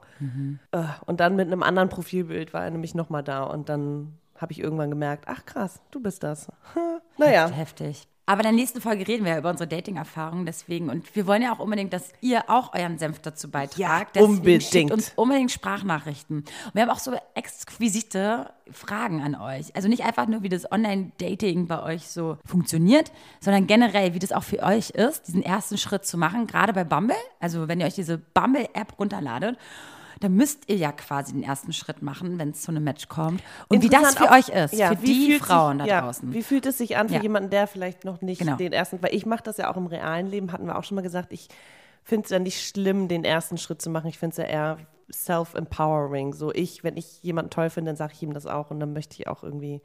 [0.73, 4.51] Äh, und dann mit einem anderen Profilbild war er nämlich nochmal da und dann habe
[4.51, 6.51] ich irgendwann gemerkt, ach krass, du bist das.
[7.17, 7.47] naja.
[7.47, 8.05] Heftig.
[8.27, 10.89] Aber in der nächsten Folge reden wir ja über unsere Dating-Erfahrungen deswegen.
[10.89, 13.77] Und wir wollen ja auch unbedingt, dass ihr auch euren Senf dazu beitragt.
[13.77, 14.91] Ja, Deswegen unbedingt.
[14.91, 16.37] Uns unbedingt Sprachnachrichten.
[16.37, 19.75] Und wir haben auch so exquisite Fragen an euch.
[19.75, 24.31] Also nicht einfach nur, wie das Online-Dating bei euch so funktioniert, sondern generell, wie das
[24.31, 27.15] auch für euch ist, diesen ersten Schritt zu machen, gerade bei Bumble.
[27.39, 29.57] Also wenn ihr euch diese Bumble-App runterladet,
[30.19, 33.41] dann müsst ihr ja quasi den ersten Schritt machen, wenn es zu einem Match kommt.
[33.67, 36.33] Und wie das für auch- euch ist, ja, für die Frauen sich, da ja, draußen.
[36.33, 37.21] Wie fühlt es sich an für Ja.
[37.21, 38.55] jemanden, der vielleicht noch nicht Genau.
[38.55, 40.95] den ersten, weil ich mache das ja auch im realen Leben, hatten wir auch schon
[40.95, 41.47] mal gesagt, ich
[42.03, 44.07] finde es ja nicht schlimm, den ersten Schritt zu machen.
[44.07, 44.77] Ich finde es ja eher
[45.11, 46.33] self-empowering.
[46.33, 48.93] So ich, wenn ich jemanden toll finde, dann sage ich ihm das auch und dann
[48.93, 49.81] möchte ich auch irgendwie,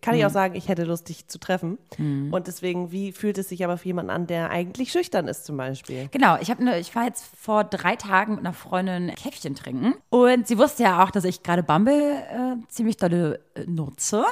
[0.00, 0.20] kann Mhm.
[0.20, 1.78] ich auch sagen, ich hätte Lust, dich zu treffen.
[1.98, 5.56] Und deswegen, wie fühlt es sich aber für jemanden an, der eigentlich schüchtern ist zum
[5.56, 6.08] Beispiel?
[6.10, 10.46] Genau, ich, ne, ich war jetzt vor drei Tagen mit einer Freundin Käffchen trinken und
[10.46, 14.24] sie wusste ja auch, dass ich gerade Bumble äh, ziemlich dolle äh, nutze.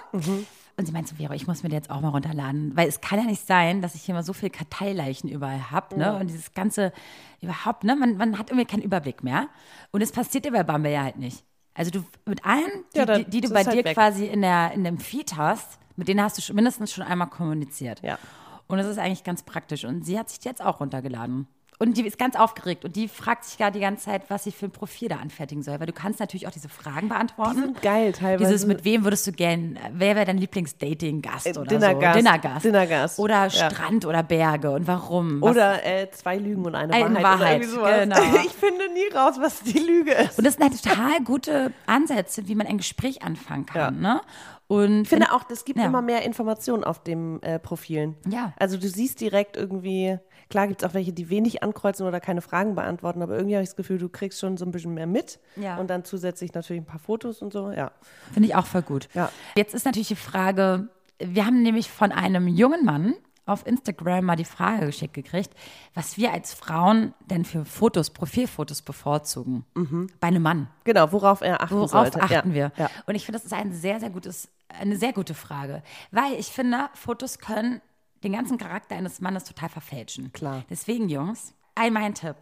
[0.78, 3.18] Und sie meinte so, Vero, ich muss mir jetzt auch mal runterladen, weil es kann
[3.18, 6.14] ja nicht sein, dass ich hier mal so viel Karteileichen überall habe, ne?
[6.16, 6.92] Und dieses ganze
[7.40, 7.96] überhaupt, ne?
[7.96, 9.48] Man, man hat irgendwie keinen Überblick mehr.
[9.90, 11.44] Und es passiert dir bei Bumble ja halt nicht.
[11.76, 13.94] Also du mit allen, die, Ja, dann die, die du bei halt dir weg.
[13.94, 17.28] quasi in, der, in dem Feed hast, mit denen hast du schon, mindestens schon einmal
[17.28, 18.02] kommuniziert.
[18.02, 18.18] Ja.
[18.66, 19.84] Und das ist eigentlich ganz praktisch.
[19.84, 21.46] Und sie hat sich jetzt auch runtergeladen.
[21.78, 24.50] Und die ist ganz aufgeregt und die fragt sich gerade die ganze Zeit, was sie
[24.52, 25.78] für ein Profil da anfertigen soll.
[25.78, 27.56] Weil du kannst natürlich auch diese Fragen Die beantworten.
[27.56, 28.50] sind geil teilweise.
[28.50, 32.14] Dieses, mit wem würdest du gern, wer wäre dein Lieblings-Dating-Gast Äh, oder Dinnergast.
[32.14, 32.18] so?
[32.18, 32.64] Dinnergast.
[32.64, 33.18] Dinnergast.
[33.18, 33.50] Oder Ja.
[33.50, 35.42] Strand oder Berge und warum?
[35.42, 37.40] Was- Oder äh, zwei Lügen und eine Eine Wahrheit.
[37.40, 38.00] Wahrheit, sowas.
[38.00, 38.16] genau.
[38.46, 40.38] Ich finde nie raus, was die Lüge ist.
[40.38, 44.00] Und das sind halt total gute Ansätze, wie man ein Gespräch anfangen kann.
[44.00, 44.20] Ne?
[44.68, 45.86] Und Ich finde auch, es gibt Ja.
[45.86, 48.16] immer mehr Informationen auf den äh, Profilen.
[48.28, 48.52] Ja.
[48.58, 52.40] Also du siehst direkt irgendwie, klar gibt es auch welche, die wenig ankreuzen oder keine
[52.40, 55.06] Fragen beantworten, aber irgendwie habe ich das Gefühl, du kriegst schon so ein bisschen mehr
[55.06, 55.38] mit.
[55.56, 55.76] Ja.
[55.78, 57.92] Und dann zusätzlich natürlich ein paar Fotos und so, ja.
[58.32, 59.08] Finde ich auch voll gut.
[59.14, 59.30] Ja.
[59.56, 63.14] Jetzt ist natürlich die Frage, wir haben nämlich von einem jungen Mann
[63.46, 65.54] auf Instagram mal die Frage geschickt gekriegt,
[65.94, 69.64] was wir als Frauen denn für Fotos, Profilfotos bevorzugen.
[70.20, 70.68] Bei einem Mann.
[70.84, 72.20] Genau, worauf er achten Worauf sollte.
[72.20, 72.54] achten ja.
[72.54, 72.72] wir?
[72.76, 72.90] Ja.
[73.06, 75.82] Und ich finde, das ist ein sehr, sehr gutes, eine sehr gute Frage.
[76.10, 77.80] Weil ich finde, Fotos können
[78.24, 80.32] den ganzen Charakter eines Mannes total verfälschen.
[80.32, 80.64] Klar.
[80.70, 82.36] Deswegen, Jungs, ein mein Tipp.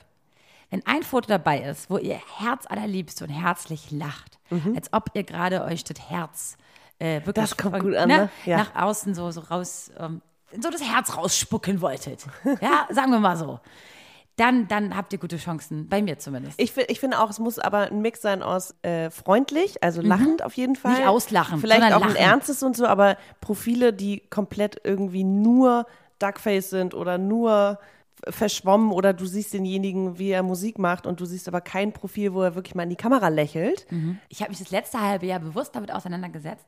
[0.70, 4.38] Wenn ein Foto dabei ist, wo ihr Herz allerliebst und herzlich lacht,
[4.74, 6.56] als ob ihr gerade euch das Herz
[6.98, 7.32] äh, wirklich Mhm.
[7.34, 8.30] Das kommt von- gut an, ne?
[8.44, 8.58] Ja.
[8.58, 10.22] nach außen so, so raus, ähm,
[10.60, 12.24] so das Herz rausspucken wolltet.
[12.60, 13.58] Ja, sagen wir mal so.
[14.36, 16.60] Dann, dann habt ihr gute Chancen, bei mir zumindest.
[16.60, 20.42] Ich, ich finde auch, es muss aber ein Mix sein aus äh, freundlich, also lachend
[20.42, 20.92] auf jeden Fall.
[20.92, 20.98] Mhm.
[20.98, 22.16] Nicht auslachen, Vielleicht auch ein lachen.
[22.16, 25.86] ernstes und so, aber Profile, die komplett irgendwie nur
[26.18, 27.78] Duckface sind oder nur
[28.28, 32.32] verschwommen oder du siehst denjenigen, wie er Musik macht und du siehst aber kein Profil,
[32.32, 33.86] wo er wirklich mal in die Kamera lächelt.
[34.28, 36.64] Ich habe mich das letzte halbe Jahr bewusst damit auseinandergesetzt,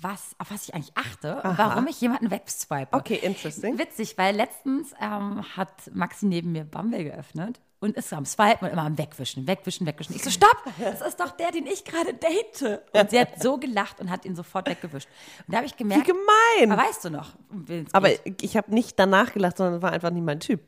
[0.00, 2.92] was, auf was ich eigentlich achte und warum ich jemanden wegswipe.
[2.96, 3.78] Okay, interesting.
[3.78, 8.66] Witzig, weil letztens ähm, hat Maxi neben mir Bumble geöffnet und ist so am Swipen
[8.66, 10.14] und immer am Wegwischen, Wegwischen, Wegwischen.
[10.16, 12.80] Ich so, stopp, das ist doch der, den ich gerade date.
[12.92, 15.08] Und sie hat so gelacht und hat ihn sofort weggewischt.
[15.46, 16.72] Und da habe ich Wie gemerkt, gemein!
[16.72, 18.08] aber weißt du noch, um Aber
[18.40, 20.60] ich habe nicht danach gelacht, sondern es war einfach nicht mein Typ.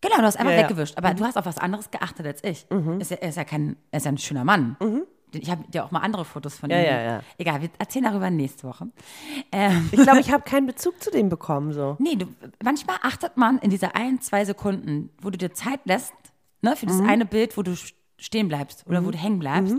[0.00, 0.62] Genau, du hast einfach Ja, Mhm.
[0.64, 0.96] weggewischt.
[0.98, 2.66] Aber du hast auf was anderes geachtet als ich.
[2.98, 4.76] Ist ja, er ist ja kein, er ist ja ein schöner Mann.
[5.32, 6.74] Ich habe dir auch mal andere Fotos von Mhm.
[6.76, 6.86] Ja, ihm.
[6.86, 7.20] ja, ja.
[7.38, 8.88] Egal, wir erzählen darüber nächste Woche.
[9.52, 11.72] Ähm, Ich glaube, ich habe keinen Bezug zu dem bekommen.
[11.72, 11.96] So.
[12.00, 12.26] nee, du,
[12.62, 16.12] manchmal achtet man in dieser ein, zwei Sekunden, wo du dir Zeit lässt,
[16.62, 16.90] ne, für Mhm.
[16.98, 19.76] das eine Bild, wo du st- stehen bleibst oder wo du hängen bleibst,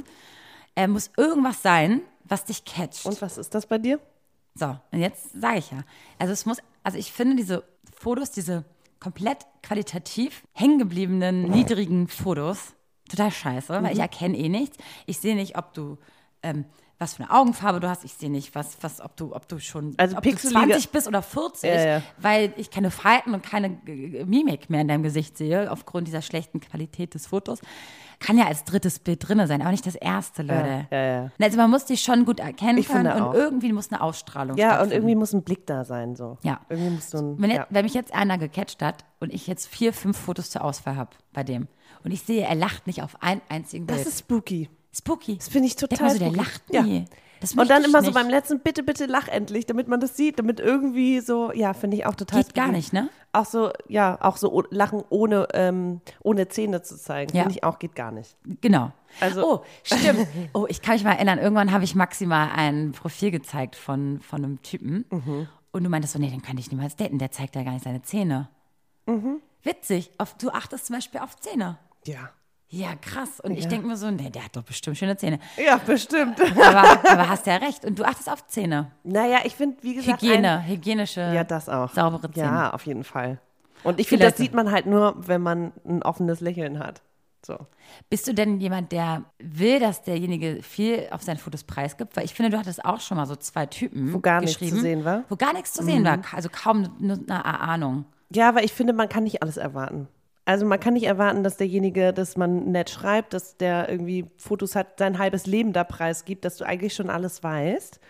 [0.76, 3.06] äh, muss irgendwas sein, was dich catcht.
[3.06, 4.00] Und was ist das bei dir?
[4.56, 5.80] So, und jetzt sage ich ja.
[6.20, 7.64] Also es muss, also ich finde diese
[7.98, 8.64] Fotos, diese
[9.00, 12.74] komplett qualitativ hängengebliebenen, niedrigen Fotos
[13.12, 14.02] total scheiße, weil ich Mhm.
[14.02, 14.78] erkenne eh nichts.
[15.06, 15.97] Ich sehe nicht, ob du
[16.43, 16.65] ähm,
[16.97, 18.04] was für eine Augenfarbe du hast.
[18.06, 20.89] Ich sehe nicht, was, was, ob du, ob du schon Also ob du pixelige- 20
[20.91, 22.02] bist oder 40, Ja, ja.
[22.19, 26.21] weil ich keine Falten und keine äh, Mimik mehr in deinem Gesicht sehe, aufgrund dieser
[26.21, 27.60] schlechten Qualität des Fotos.
[28.19, 30.86] Kann ja als drittes Bild drin sein, aber nicht das erste, Leute.
[30.91, 31.32] ja.
[31.43, 33.34] Also man muss dich schon gut erkennen Ich können und auch.
[33.34, 36.15] irgendwie muss eine Ausstrahlung Ja, und irgendwie muss ein Blick da sein.
[36.15, 36.38] So.
[36.43, 36.60] Ja.
[36.69, 37.41] Irgendwie muss so ein.
[37.41, 40.63] Wenn, jetzt, wenn mich jetzt einer gecatcht hat und ich jetzt vier, fünf Fotos zur
[40.63, 41.67] Auswahl habe bei dem
[42.04, 44.00] und ich sehe, er lacht nicht auf einen einzigen Bild.
[44.00, 44.70] Das ist spooky.
[44.94, 45.38] spooky.
[45.38, 46.38] Das finde ich total so, der spooky.
[46.38, 46.82] lacht Ja.
[46.84, 47.06] nie.
[47.40, 48.14] Das Und dann immer so nicht.
[48.14, 51.98] beim letzten, bitte, bitte lach endlich, damit man das sieht, damit irgendwie so, ja, finde
[51.98, 52.78] ich auch total Geht gar spooky.
[52.78, 53.10] nicht, ne?
[53.34, 57.44] Auch so, ja, auch so lachen ohne, ähm, ohne Zähne zu zeigen, Ja.
[57.44, 58.36] finde ich auch, geht gar nicht.
[58.62, 58.92] Genau.
[59.20, 60.28] Also- oh, stimmt.
[60.54, 64.44] Oh, ich kann mich mal erinnern, irgendwann habe ich maximal ein Profil gezeigt von, von
[64.46, 65.06] einem Typen.
[65.10, 65.48] Mhm.
[65.72, 67.86] Und du meintest so, nee, den kann ich niemals daten, der zeigt ja gar nicht
[67.86, 68.50] seine Zähne.
[69.08, 69.38] Mhm.
[69.64, 70.12] Witzig.
[70.20, 71.80] Auf, du achtest zum Beispiel auf Zähne.
[72.06, 72.30] Ja.
[72.74, 73.42] Ja, krass.
[73.42, 73.70] Und ich Ja.
[73.70, 75.40] denke mir so, nee, der hat doch bestimmt schöne Zähne.
[75.58, 76.40] Ja, bestimmt.
[76.56, 77.84] Aber, aber hast ja recht.
[77.84, 78.92] Und du achtest auf Zähne.
[79.04, 80.22] naja, ich finde, wie gesagt.
[80.22, 81.94] Hygiene, hygienische, Ein, ja, das auch.
[81.94, 82.46] saubere Zähne.
[82.48, 83.40] Ja, auf jeden Fall.
[83.84, 87.02] Und ich finde, das sieht man halt nur, wenn man ein offenes Lächeln hat.
[87.46, 87.58] So.
[88.10, 92.16] Bist du denn jemand, der will, dass derjenige viel auf seinen Fotos preisgibt?
[92.16, 94.80] Weil ich finde, du hattest auch schon mal so zwei Typen Wo gar nichts zu
[94.80, 95.24] sehen war?
[95.28, 96.20] Wo gar nichts zu sehen war.
[96.34, 98.06] Also kaum eine Erahnung.
[98.30, 100.08] Ja, aber ich finde, man kann nicht alles erwarten.
[100.52, 104.76] Also man kann nicht erwarten, dass derjenige, dass man nett schreibt, dass der irgendwie Fotos
[104.76, 108.02] hat, sein halbes Leben da preisgibt, dass du eigentlich schon alles weißt.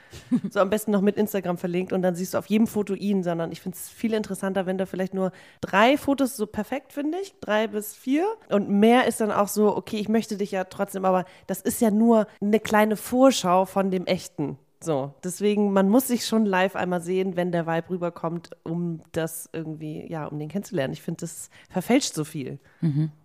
[0.49, 3.21] So am besten noch mit Instagram verlinkt und dann siehst du auf jedem Foto ihn,
[3.21, 7.19] sondern ich finde es viel interessanter, wenn da vielleicht nur drei Fotos so perfekt, finde
[7.19, 8.25] ich, drei bis vier.
[8.49, 11.80] Und mehr ist dann auch so, okay, ich möchte dich ja trotzdem, aber das ist
[11.80, 14.58] ja nur eine kleine Vorschau von dem Echten.
[14.84, 19.48] So, deswegen, man muss sich schon live einmal sehen, wenn der Vibe rüberkommt, um das
[19.54, 20.94] irgendwie, ja, um den kennenzulernen.
[20.94, 22.60] Ich finde, das verfälscht so viel.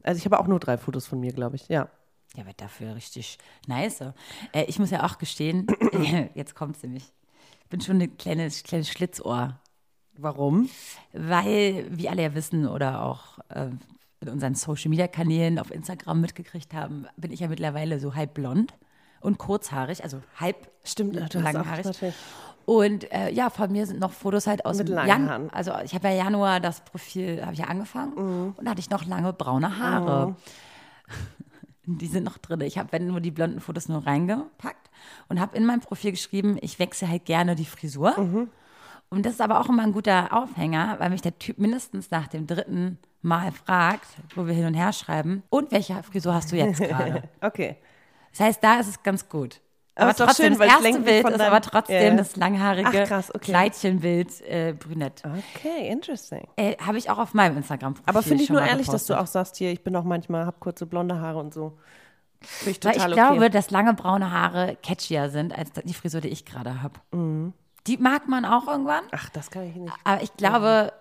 [0.03, 1.89] Also ich habe auch nur drei Fotos von mir, glaube ich, ja.
[2.35, 4.03] Ja, aber dafür richtig nice.
[4.53, 5.67] Äh, ich muss ja auch gestehen,
[6.35, 7.11] jetzt kommt's nämlich.
[7.63, 9.59] Ich bin schon ein kleines, kleines Schlitzohr.
[10.19, 10.69] Warum?
[11.13, 13.71] Weil, wie alle ja wissen oder auch äh,
[14.21, 18.75] in unseren Social-Media-Kanälen auf Instagram mitgekriegt haben, bin ich ja mittlerweile so halb blond
[19.21, 21.85] und kurzhaarig, also halb Stimmt, langhaarig.
[21.85, 22.15] natürlich-
[22.65, 25.51] Und äh, ja, von mir sind noch Fotos halt aus Mit dem langen Jan Haaren.
[25.51, 28.55] Also ich habe ja Januar das Profil, habe ich ja angefangen Mhm.
[28.57, 30.35] und da hatte ich noch lange braune Haare.
[31.89, 32.61] Die sind noch drin.
[32.63, 34.91] Ich habe wenn nur die blonden Fotos nur reingepackt
[35.29, 38.19] und habe in mein Profil geschrieben, ich wechsle halt gerne die Frisur.
[38.19, 38.49] Mhm.
[39.09, 42.27] Und das ist aber auch immer ein guter Aufhänger, weil mich der Typ mindestens nach
[42.27, 46.57] dem dritten Mal fragt, wo wir hin und her schreiben, und welche Frisur hast du
[46.57, 47.23] jetzt gerade?
[47.41, 47.77] Okay.
[48.37, 49.61] Das heißt, da ist es ganz gut.
[49.95, 52.17] Aber Aber trotzdem, schön, weil das erste Bild ist aber trotzdem ja.
[52.17, 53.47] das langhaarige Ach, krass, okay.
[53.47, 55.23] Kleidchenbild äh, brünett.
[55.25, 56.47] Okay, interesting.
[56.57, 59.17] Äh, Habe ich auch auf meinem Instagram-Profil Aber finde ich nur ehrlich, dass du gepostet.
[59.17, 61.79] auch sagst, hier, ich bin auch manchmal, hab kurze blonde Haare und so.
[62.43, 63.37] Finde ich Weil total ich okay.
[63.37, 67.01] glaube, dass lange braune Haare catchier sind als die Frisur, die ich gerade habe.
[67.13, 67.55] Mhm.
[67.87, 69.05] Die mag man auch irgendwann.
[69.13, 69.95] Ach, das kann ich nicht.
[70.05, 70.93] Aber ich glaube,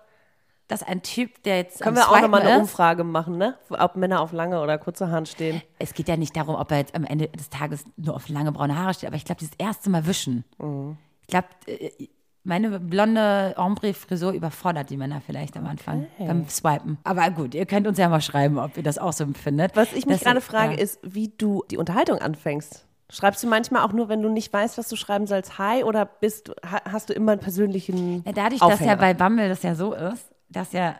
[0.68, 3.56] dass ein Typ, der jetzt Können wir auch nochmal eine ist, Umfrage machen, ne?
[3.70, 5.62] Ob Männer auf lange oder kurze Haaren stehen.
[5.78, 8.50] Es geht ja nicht darum, ob er jetzt am Ende des Tages nur auf lange
[8.52, 10.44] braune Haare steht, aber ich glaube, dieses erste Mal wischen.
[10.58, 10.96] Mhm.
[11.22, 12.08] Ich glaube, äh,
[12.42, 16.96] meine blonde Ombre-Frisur überfordert die Männer vielleicht am Anfang beim Swipen.
[17.02, 19.74] Aber gut, ihr könnt uns ja mal schreiben, ob ihr das auch so empfindet.
[19.74, 20.80] Was ich mich Das- gerade frage, ja.
[20.80, 22.86] ist, wie du die Unterhaltung anfängst.
[23.10, 26.04] Schreibst du manchmal auch nur, wenn du nicht weißt, was du schreiben sollst, hi, oder
[26.06, 28.96] bist hast du immer einen persönlichen Ja, dadurch, dass ja Aufhänger?
[28.96, 30.98] bei Bumble das ja so ist, dass ja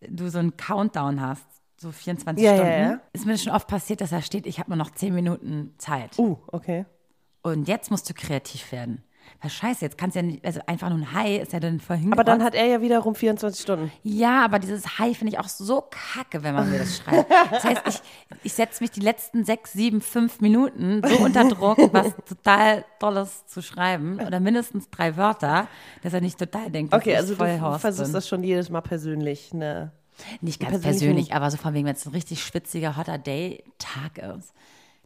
[0.00, 3.00] du so einen Countdown hast, so 24 Ja, ja, Stunden, ja.
[3.12, 6.18] ist mir schon oft passiert, dass da steht, ich habe nur noch 10 Minuten Zeit.
[6.18, 6.86] Uh, okay.
[7.42, 9.02] Und jetzt musst du kreativ werden.
[9.40, 11.78] Weil scheiße, jetzt kannst du ja nicht, also einfach nur ein Hi ist ja dann
[11.80, 12.12] vorhin.
[12.12, 13.92] Aber dann hat er ja wiederum 24 Stunden.
[14.02, 17.30] Ja, aber dieses Hi finde ich auch so kacke, wenn man mir das schreibt.
[17.50, 18.00] Das heißt, ich,
[18.42, 23.46] ich setze mich die letzten sechs, sieben, fünf Minuten so unter Druck, was total Tolles
[23.46, 25.68] zu schreiben oder mindestens drei Wörter,
[26.02, 28.12] dass er nicht total denkt, Okay, also voll du Horst versuchst bin.
[28.14, 29.92] das schon jedes Mal persönlich, ne?
[30.40, 34.52] Nicht ganz persönlich, aber so von wegen, wenn es ein richtig schwitziger, hotter Day-Tag ist,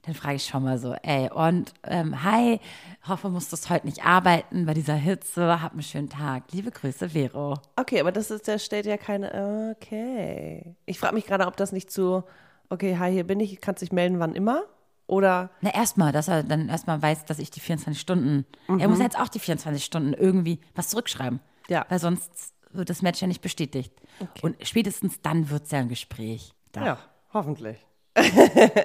[0.08, 2.60] dann frage ich schon mal so, ey, und ähm, hi,
[3.06, 6.44] hoffe, musstest heute nicht arbeiten bei dieser Hitze, hab einen schönen Tag.
[6.50, 7.58] Liebe Grüße, Vero.
[7.76, 9.74] Okay, aber das ist, der stellt ja keine.
[9.76, 10.74] Okay.
[10.86, 12.24] Ich frage mich gerade, ob das nicht zu.
[12.70, 14.62] Okay, hi, hier bin ich, kannst dich melden, wann immer?
[15.06, 15.50] Oder.
[15.60, 18.90] Na, erstmal, dass er dann erstmal weiß, dass ich die 24 Stunden, er Mhm.
[18.90, 21.40] muss jetzt auch die 24 Stunden irgendwie was zurückschreiben.
[21.68, 21.84] Ja.
[21.90, 23.92] Weil sonst wird das Match ja nicht bestätigt.
[24.40, 26.54] Und spätestens dann wird es ja ein Gespräch.
[26.72, 26.98] Da, Ja,
[27.34, 27.76] hoffentlich.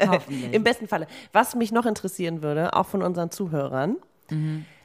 [0.07, 0.53] Hoffentlich.
[0.53, 1.07] Im besten Falle.
[1.31, 3.97] Was mich noch interessieren würde, auch von unseren Zuhörern,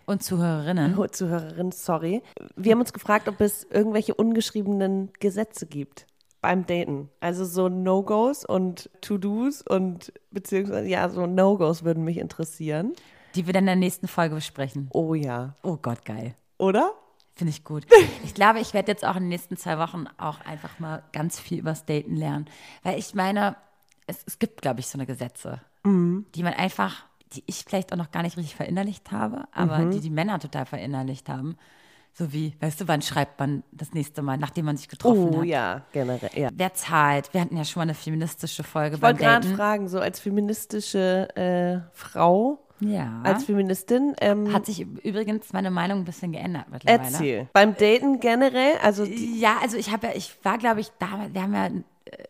[0.06, 0.98] Und Zuhörerinnen.
[0.98, 2.22] oh, Zuhörerinnen, sorry.
[2.56, 6.06] Wir haben uns gefragt, ob es irgendwelche ungeschriebenen Gesetze gibt
[6.40, 7.08] beim Daten.
[7.20, 12.92] Also so No-Gos und To-Dos und beziehungsweise, ja, so No-Gos würden mich interessieren.
[13.34, 14.88] Die wir dann in der nächsten Folge besprechen.
[14.92, 15.54] Oh ja.
[15.62, 16.34] Oh Gott, geil.
[16.58, 16.92] Oder?
[17.34, 17.87] Finde ich gut.
[18.24, 21.40] Ich glaube, ich werde jetzt auch in den nächsten zwei Wochen auch einfach mal ganz
[21.40, 22.46] viel übers Daten lernen.
[22.82, 23.56] Weil ich meine,
[24.09, 27.97] es, es gibt, glaube ich, so eine Gesetze, die man einfach, die ich vielleicht auch
[27.97, 31.57] noch gar nicht richtig verinnerlicht habe, aber die die Männer total verinnerlicht haben.
[32.12, 35.38] So wie, weißt du, wann schreibt man das nächste Mal, nachdem man sich getroffen Oh
[35.40, 35.47] hat?
[35.47, 36.31] ja, generell.
[36.35, 36.49] Ja.
[36.53, 37.33] Wer zahlt?
[37.33, 40.18] Wir hatten ja schon mal eine feministische Folge Ich beim wollte gerade fragen, so als
[40.18, 43.21] feministische äh, Frau, Ja.
[43.23, 47.03] als Feministin, ähm, Hat sich übrigens meine Meinung ein bisschen geändert mittlerweile.
[47.05, 47.49] erzähl.
[47.53, 51.42] Beim Daten generell, also Ja, also ich habe ja, ich war, glaube ich, damals, wir
[51.42, 51.71] haben ja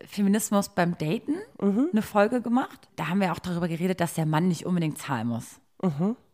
[0.05, 2.89] Feminismus beim Daten eine Folge gemacht.
[2.95, 5.59] Da haben wir auch darüber geredet, dass der Mann nicht unbedingt zahlen muss.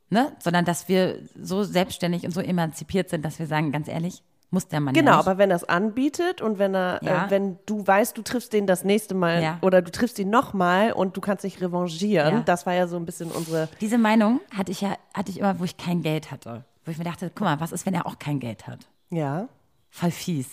[0.10, 0.32] Ne?
[0.40, 4.68] Sondern dass wir so selbstständig und so emanzipiert sind, dass wir sagen, ganz ehrlich, muss
[4.68, 7.26] der Mann genau, ja aber wenn er es anbietet und wenn er, Ja.
[7.26, 9.58] äh, wenn du weißt, du triffst den das nächste Mal Ja.
[9.62, 13.06] oder du triffst ihn nochmal und du kannst dich revanchieren, das war ja so ein
[13.06, 16.64] bisschen unsere, Diese Meinung hatte ich ja, hatte ich immer, wo ich kein Geld hatte.
[16.86, 18.88] Wo ich mir dachte, guck mal, was ist, wenn er auch kein Geld hat?
[19.10, 19.48] ja,
[19.90, 20.50] Voll fies.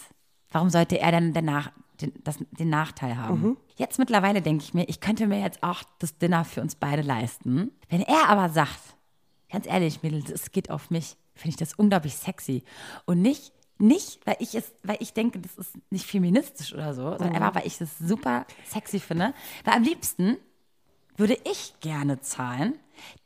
[0.51, 1.71] Warum sollte er denn danach
[2.03, 3.41] den, das, den Nachteil haben?
[3.41, 3.57] Mhm.
[3.77, 7.03] Jetzt mittlerweile denke ich mir, ich könnte mir jetzt auch das Dinner für uns beide
[7.03, 7.71] leisten.
[7.89, 8.79] Wenn er aber sagt,
[9.51, 12.63] ganz ehrlich, Mädels, es geht auf mich, finde ich das unglaublich sexy.
[13.07, 17.03] Und nicht, nicht, weil ich es, weil ich denke, das ist nicht feministisch oder so,
[17.03, 17.19] Mhm.
[17.19, 19.35] sondern einfach, weil ich es super sexy finde.
[19.65, 20.37] Weil am liebsten
[21.17, 22.79] würde ich gerne zahlen,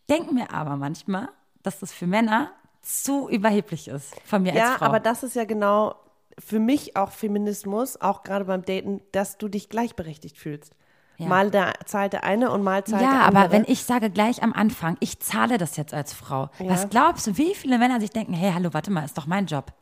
[0.08, 1.28] denke mir aber manchmal,
[1.62, 2.50] dass das für Männer
[2.82, 4.86] zu überheblich ist von mir als ja, Frau.
[4.86, 5.96] aber das ist ja genau
[6.38, 10.72] für mich auch Feminismus, auch gerade beim Daten, dass du dich gleichberechtigt fühlst.
[11.18, 11.28] Ja.
[11.28, 13.44] Mal der, zahlt der eine und mal zahlt der Ja, andere.
[13.44, 16.68] aber wenn ich sage gleich am Anfang, ich zahle das jetzt als Frau, Ja.
[16.68, 19.46] was glaubst du, wie viele Männer sich denken, hey, hallo, warte mal, ist doch mein
[19.46, 19.72] Job.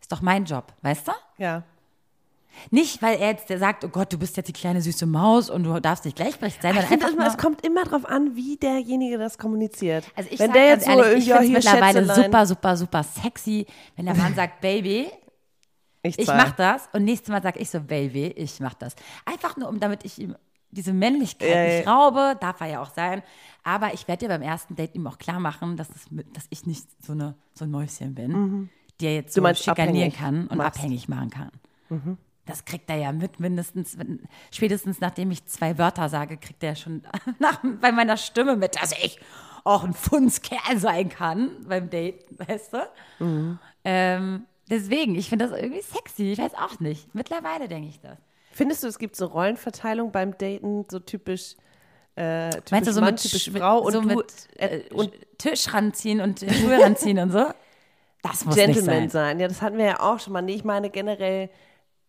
[0.00, 1.12] Ist doch mein Job, weißt du?
[1.38, 1.62] ja.
[2.70, 5.48] Nicht, weil er jetzt der sagt, oh Gott, du bist jetzt die kleine süße Maus
[5.48, 8.58] und du darfst nicht gleichberechtigt sein, Ich finde, immer, es kommt immer darauf an, wie
[8.58, 10.04] derjenige das kommuniziert.
[10.14, 12.24] also ich wenn sag der jetzt so ehrlich, ich irgendwie, finde ja, es hier mittlerweile
[12.24, 13.66] super, super, super sexy,
[13.96, 15.10] wenn der Mann sagt, Baby,
[16.02, 16.36] ich zahl.
[16.36, 18.94] mach das und nächstes Mal sage ich so, Baby, ich mach das.
[19.24, 20.36] Einfach nur, um damit ich ihm
[20.70, 21.92] diese Männlichkeit Ja, nicht ja.
[21.94, 23.22] raube, darf er ja auch sein.
[23.62, 26.66] Aber ich werde dir beim ersten Date ihm auch klar machen, dass, es dass ich
[26.66, 29.54] nicht so, eine, so ein Mäuschen bin, die er jetzt so Mhm.
[29.54, 30.78] schikanieren kann und machst.
[30.78, 30.84] Mhm.
[30.84, 31.50] abhängig machen kann.
[32.46, 36.70] Das kriegt er ja mit, mindestens, wenn- spätestens nachdem ich zwei Wörter sage, kriegt er
[36.70, 37.02] ja schon
[37.38, 39.20] nach, bei meiner Stimme mit, dass ich
[39.64, 42.78] auch ein Fundskerl sein kann beim Date, weißt du?
[43.24, 43.58] Mhm.
[43.84, 47.14] Ähm, deswegen, ich finde das irgendwie sexy, ich weiß auch nicht.
[47.14, 48.18] Mittlerweile denke ich das.
[48.52, 51.56] Findest du, es gibt so Rollenverteilung beim Daten, so typisch
[52.14, 54.78] äh, typisch Meinst du so Mann, mit, typisch Sch- Frau und so du mit äh,
[54.80, 57.46] äh, und Tisch ranziehen und Schuhe ranziehen und so?
[58.22, 59.38] Das muss Gentleman nicht sein.
[59.38, 59.40] sein.
[59.40, 60.42] Ja, das hatten wir ja auch schon mal.
[60.42, 61.48] Nee, ich meine generell,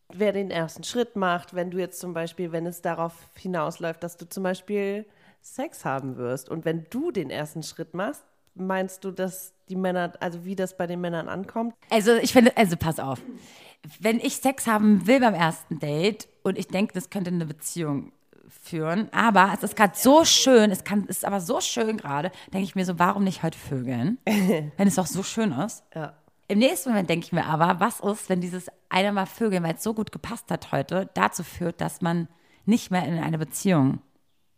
[0.10, 4.18] wer den ersten Schritt macht, wenn du jetzt zum Beispiel, wenn es darauf hinausläuft, dass
[4.18, 5.06] du zum Beispiel
[5.42, 8.24] Sex haben wirst und wenn du den ersten Schritt machst,
[8.56, 11.74] meinst du, dass die Männer, also wie das bei den Männern ankommt?
[11.89, 13.22] Also ich finde, also pass auf.
[14.00, 18.12] Wenn ich Sex haben will beim ersten Date und ich denke, das könnte eine Beziehung
[18.48, 22.32] führen, aber es ist gerade so schön, es kann, es ist aber so schön gerade,
[22.54, 25.84] denke ich mir so, warum nicht heute vögeln, wenn es doch so schön ist.
[25.94, 26.13] Ja.
[26.48, 29.76] Im nächsten Moment denke ich mir aber, was ist, wenn dieses eine Mal Vögeln, weil
[29.76, 32.28] es so gut gepasst hat heute, dazu führt, dass man
[32.66, 34.02] nicht mehr in eine Beziehung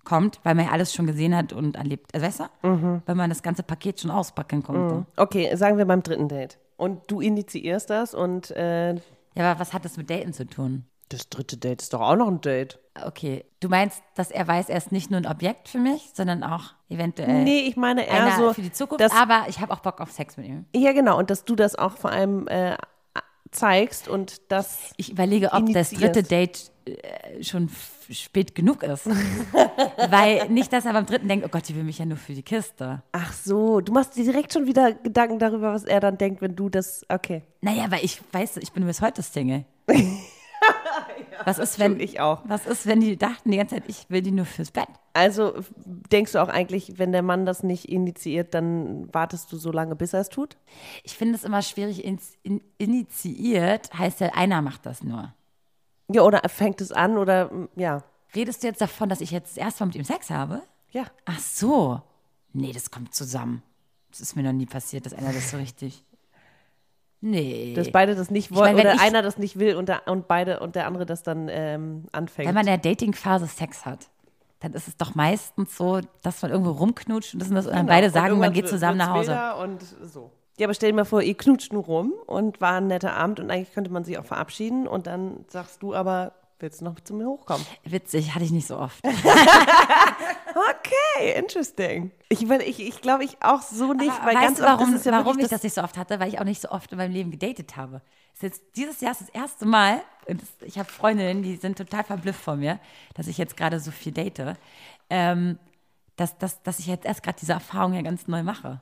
[0.05, 2.13] kommt, weil man ja alles schon gesehen hat und erlebt.
[2.13, 3.01] Also weißt du?
[3.05, 5.05] Weil man das ganze Paket schon auspacken konnte.
[5.17, 6.57] Okay, sagen wir beim dritten Date.
[6.77, 8.99] Und du initiierst das und äh, Ja,
[9.37, 10.85] aber was hat das mit Daten zu tun?
[11.09, 12.79] das dritte Date ist doch auch noch ein Date.
[13.05, 16.43] Okay, du meinst, dass er weiß, er ist nicht nur ein Objekt für mich, sondern
[16.43, 19.79] auch eventuell nee, ich meine eher so, für die Zukunft, dass, aber ich habe auch
[19.79, 20.65] Bock auf Sex mit ihm.
[20.75, 22.75] ja genau, und dass du das auch vor allem äh,
[23.51, 26.71] zeigst und das Ich überlege, ob das dritte Date
[27.41, 29.07] schon f- spät genug ist.
[30.09, 32.33] Weil nicht, dass er beim dritten denkt, oh Gott, die will mich ja nur für
[32.33, 33.01] die Kiste.
[33.11, 36.55] Ach so, du machst dir direkt schon wieder Gedanken darüber, was er dann denkt, wenn
[36.55, 37.05] du das.
[37.09, 37.43] Okay.
[37.61, 39.65] Naja, weil ich weiß, ich bin bis heute Single.
[41.45, 42.41] was ist, wenn ich auch.
[42.45, 44.87] Was ist, wenn die dachten die ganze Zeit, ich will die nur fürs Bett?
[45.13, 45.53] Also
[46.11, 49.95] denkst du auch eigentlich, wenn der Mann das nicht initiiert, dann wartest du so lange,
[49.95, 50.57] bis er es tut?
[51.03, 52.19] Ich finde es immer schwierig, in,
[52.77, 55.33] initiiert heißt ja, einer macht das nur.
[56.11, 58.03] Ja, oder fängt es an oder ja.
[58.35, 60.61] Redest du jetzt davon, dass ich jetzt das erste Mal mit ihm Sex habe?
[60.91, 61.05] Ja.
[61.25, 62.01] Ach so.
[62.53, 63.63] Nee, das kommt zusammen.
[64.11, 66.03] Das ist mir noch nie passiert, dass einer das so richtig.
[67.21, 67.73] Nee.
[67.75, 69.89] Dass beide das nicht Ich wollen meine, wenn oder ich- einer das nicht will und,
[69.89, 72.47] der, und beide und der andere das dann ähm, anfängt.
[72.47, 74.09] Wenn man in der Dating-Phase Sex hat,
[74.59, 77.73] dann ist es doch meistens so, dass man irgendwo rumknutscht und, das und, das und
[77.73, 77.93] dann Genau.
[77.95, 79.55] beide Und sagen, man irgendwann geht zusammen nach Hause.
[79.63, 80.31] Und so.
[80.57, 83.39] Ja, aber stell dir mal vor, ihr knutscht nur rum und war ein netter Abend
[83.39, 86.99] und eigentlich könnte man sich auch verabschieden und dann sagst du aber, willst du noch
[87.01, 87.65] zu mir hochkommen?
[87.83, 89.03] Witzig, hatte ich nicht so oft.
[90.55, 92.11] Okay, interesting.
[92.29, 94.93] Ich, ich, ich glaube, ich auch so nicht, Aber weil weißt ganz du, oft warum,
[94.93, 96.19] ist es ja warum ich das nicht so oft hatte?
[96.19, 98.01] Weil ich auch nicht so oft in meinem Leben gedatet habe.
[98.31, 101.57] Das ist jetzt, dieses Jahr ist das erste Mal, und das, ich habe Freundinnen, die
[101.57, 102.79] sind total verblüfft von mir,
[103.15, 104.55] dass ich jetzt gerade so viel date,
[105.09, 105.59] ähm,
[106.15, 108.81] dass, dass, dass ich jetzt erst gerade diese Erfahrung ja ganz neu mache.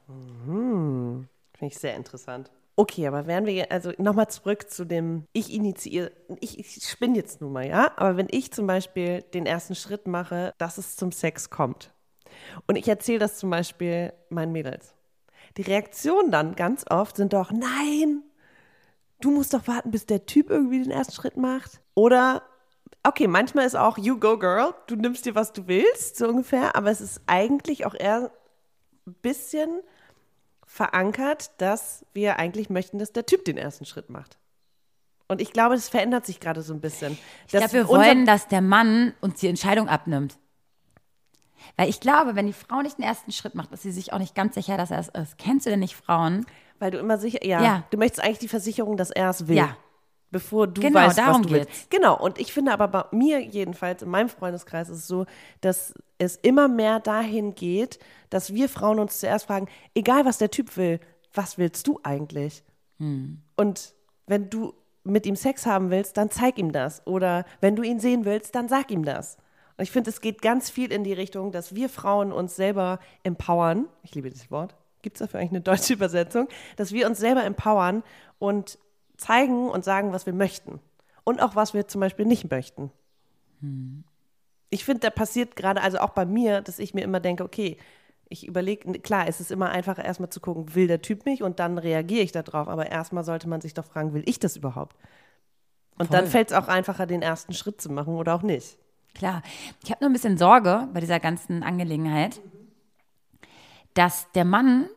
[1.63, 2.52] Finde ich sehr interessant.
[2.76, 7.39] Okay, aber wären wir, also nochmal zurück zu dem, ich initiiere, ich, ich spinne jetzt
[7.39, 11.13] nun mal, ja, aber wenn ich zum Beispiel den ersten Schritt mache, dass es zum
[11.13, 11.93] Sex kommt
[12.67, 14.93] und ich erzähle das zum Beispiel meinen Mädels,
[15.56, 18.23] die Reaktionen dann ganz oft sind doch, nein,
[19.21, 21.80] du musst doch warten, bis der Typ irgendwie den ersten Schritt macht.
[21.95, 22.43] Oder,
[23.04, 26.76] okay, manchmal ist auch, you go girl, du nimmst dir, was du willst, so ungefähr,
[26.76, 28.32] aber es ist eigentlich auch eher
[29.08, 29.82] ein bisschen
[30.73, 34.39] verankert, dass wir eigentlich möchten, dass der Typ den ersten Schritt macht.
[35.27, 37.15] Und ich glaube, das verändert sich gerade so ein bisschen.
[37.45, 40.38] Ich glaube, wir wollen, dass der Mann uns die Entscheidung abnimmt.
[41.77, 44.19] Weil ich glaube, wenn die Frau nicht den ersten Schritt macht, ist sie sich auch
[44.19, 45.38] nicht ganz sicher, dass er es ist.
[45.38, 46.45] Kennst du denn nicht Frauen?
[46.79, 47.83] weil du immer sicher, ja, Ja.
[47.91, 49.55] du möchtest eigentlich die Versicherung, dass er es will.
[49.55, 49.77] Ja.
[50.34, 51.69] Bevor du Genau, weißt, darum was du willst.
[51.69, 51.88] geht's.
[51.89, 55.26] Genau, und ich finde aber bei mir jedenfalls, in meinem Freundeskreis ist es so,
[55.62, 60.52] dass es immer mehr dahin geht, dass wir Frauen uns zuerst fragen, egal was der
[60.52, 61.00] Typ will,
[61.34, 62.63] was willst du eigentlich?
[62.98, 63.41] Hm.
[63.56, 63.93] Und
[64.28, 67.06] wenn du mit ihm Sex haben willst, dann zeig ihm das.
[67.06, 69.38] Oder wenn du ihn sehen willst, dann sag ihm das.
[69.78, 73.00] Und ich finde, es geht ganz viel in die Richtung, dass wir Frauen uns selber
[73.24, 73.88] empowern.
[74.04, 74.76] Ich liebe dieses Wort.
[75.02, 76.48] Gibt es dafür eigentlich eine deutsche Übersetzung?
[76.78, 78.04] Dass wir uns selber empowern
[78.39, 78.80] und
[79.17, 80.80] zeigen und sagen, was wir möchten.
[81.23, 82.91] Und auch, was wir zum Beispiel nicht möchten.
[84.69, 87.78] Ich finde, da passiert gerade, also auch bei mir, dass ich mir immer denke, okay,
[88.28, 91.60] ich überlege, klar, es ist immer einfacher, erstmal zu gucken, will der Typ mich und
[91.60, 92.67] dann reagiere ich darauf.
[92.67, 94.97] Aber erstmal sollte man sich doch fragen, will ich das überhaupt?
[95.97, 96.32] Und dann Voll.
[96.32, 98.78] fällt es auch einfacher, den ersten Schritt zu machen oder auch nicht.
[99.13, 99.43] Klar.
[99.84, 102.41] Ich habe nur ein bisschen Sorge bei dieser ganzen Angelegenheit,
[103.93, 104.89] dass der Mann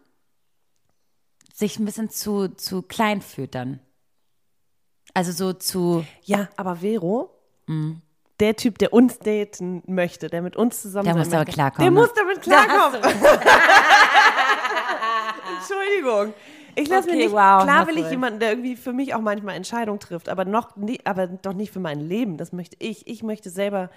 [1.52, 3.80] sich ein bisschen zu, zu klein fühlt dann.
[5.16, 7.30] Also so zu, Ja, aber Vero,
[8.38, 11.84] der Typ, der uns daten möchte, der mit uns zusammen Der sein muss damit klarkommen,
[11.84, 12.06] Der ne?
[12.06, 13.00] muss damit klarkommen.
[15.58, 16.34] Entschuldigung.
[16.74, 19.22] Ich lasse Okay, mir nicht, wow, klar will ich jemanden, der irgendwie für mich auch
[19.22, 22.36] manchmal Entscheidungen trifft, aber noch nie, aber doch nicht für mein Leben.
[22.36, 23.06] Das möchte ich.
[23.06, 23.88] Ich möchte selber,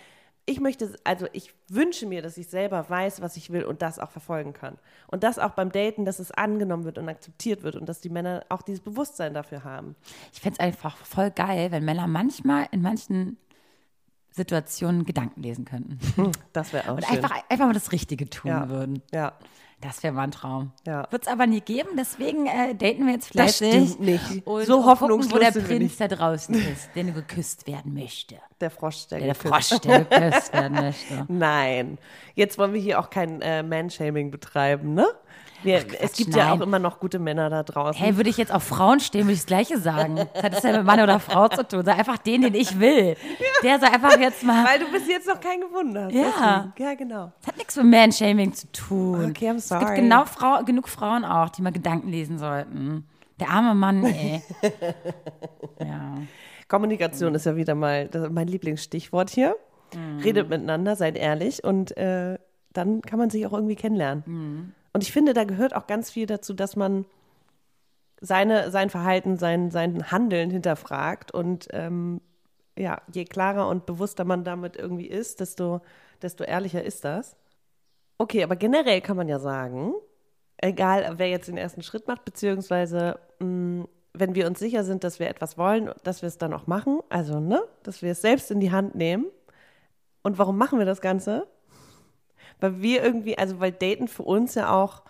[0.50, 4.00] ich möchte, also ich wünsche mir, dass ich selber weiß, was ich will und das
[4.00, 4.80] auch verfolgen kann.
[5.08, 8.10] Und das auch beim Daten, dass es angenommen wird und akzeptiert wird und dass die
[8.10, 9.96] Männer auch dieses Bewusstsein dafür haben.
[10.34, 13.38] ich fände es einfach voll geil, wenn Männer manchmal in manchen
[14.32, 16.00] Situationen Gedanken lesen könnten.
[16.54, 17.18] Das wäre auch Und schön.
[17.18, 18.70] einfach, einfach mal das Richtige tun ja.
[18.70, 19.02] würden.
[19.12, 19.34] Ja.
[19.82, 20.74] Das wäre mal ein Traum.
[20.86, 21.08] Ja.
[21.10, 23.70] Wird es aber nie geben, deswegen äh, daten wir jetzt Das fleißig.
[23.94, 24.46] stimmt nicht.
[24.46, 28.36] Und So hoffnungslos gucken, wo der Prinz da draußen ist, der nur geküsst werden möchte.
[28.60, 29.70] Der Frosch, der, Der, der geküsst.
[29.70, 31.26] Frosch, der geküsst werden möchte.
[31.30, 31.98] Nein.
[32.36, 35.08] Jetzt wollen wir hier auch kein äh, Manshaming betreiben, ne?
[35.64, 36.60] Wir, Quatsch, es gibt ja nein.
[36.62, 38.02] auch immer noch gute Männer da draußen.
[38.02, 40.16] Hey, würde ich jetzt auf Frauen stehen, würde ich das Gleiche sagen.
[40.34, 41.84] Das hat das ja mit Mann oder Frau zu tun.
[41.84, 43.16] Sei einfach den, den ich will.
[43.64, 44.66] Der soll einfach jetzt mal.
[44.66, 46.14] Weil du bis jetzt noch keinen gefunden hast.
[46.14, 46.74] Ja.
[46.78, 47.32] Ja, genau.
[47.40, 49.30] Das hat nichts mit Manshaming zu tun.
[49.32, 49.96] Okay, I'm Es gibt sorry.
[49.96, 53.06] genau Frau, genug Frauen auch, die mal Gedanken lesen sollten.
[53.40, 54.42] Der arme Mann, ey.
[55.80, 56.18] ja.
[56.68, 59.56] Kommunikation ist ja wieder mal mein Lieblingsstichwort hier.
[59.94, 60.20] Mhm.
[60.20, 62.38] Redet miteinander, seid ehrlich und äh,
[62.74, 64.24] dann kann man sich auch irgendwie kennenlernen.
[64.26, 64.74] Mhm.
[64.94, 67.06] Und ich finde, da gehört auch ganz viel dazu, dass man
[68.22, 72.22] seine, sein Verhalten, sein, sein Handeln hinterfragt und ähm,
[72.78, 75.82] ja, je klarer und bewusster man damit irgendwie ist, desto,
[76.22, 77.36] desto ehrlicher ist das.
[78.18, 79.94] Okay, aber generell kann man ja sagen,
[80.58, 85.20] egal wer jetzt den ersten Schritt macht, beziehungsweise mh, wenn wir uns sicher sind, dass
[85.20, 88.52] wir etwas wollen, dass wir es dann auch machen, also ne, dass wir es selbst
[88.52, 89.28] in die Hand nehmen.
[90.22, 91.48] Und warum machen wir das Ganze?
[92.60, 95.04] Weil wir irgendwie, also weil Daten für uns ja auch,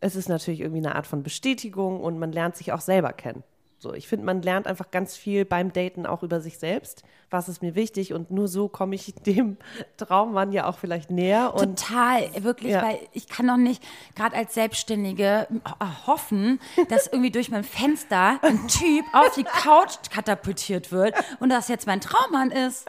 [0.00, 3.42] es ist natürlich irgendwie eine Art von Bestätigung und man lernt sich auch selber kennen.
[3.80, 7.04] So, ich finde, man lernt einfach ganz viel beim Daten auch über sich selbst.
[7.30, 8.12] Was ist mir wichtig?
[8.12, 9.56] Und nur so komme ich dem
[9.96, 11.54] Traummann ja auch vielleicht näher.
[11.54, 12.82] Und Total, wirklich, Ja.
[12.82, 13.80] weil ich kann doch nicht,
[14.16, 15.62] gerade als Selbstständige, m-
[16.08, 16.58] hoffen,
[16.88, 21.86] dass irgendwie durch mein Fenster ein Typ auf die Couch katapultiert wird und das jetzt
[21.86, 22.84] mein Traummann ist.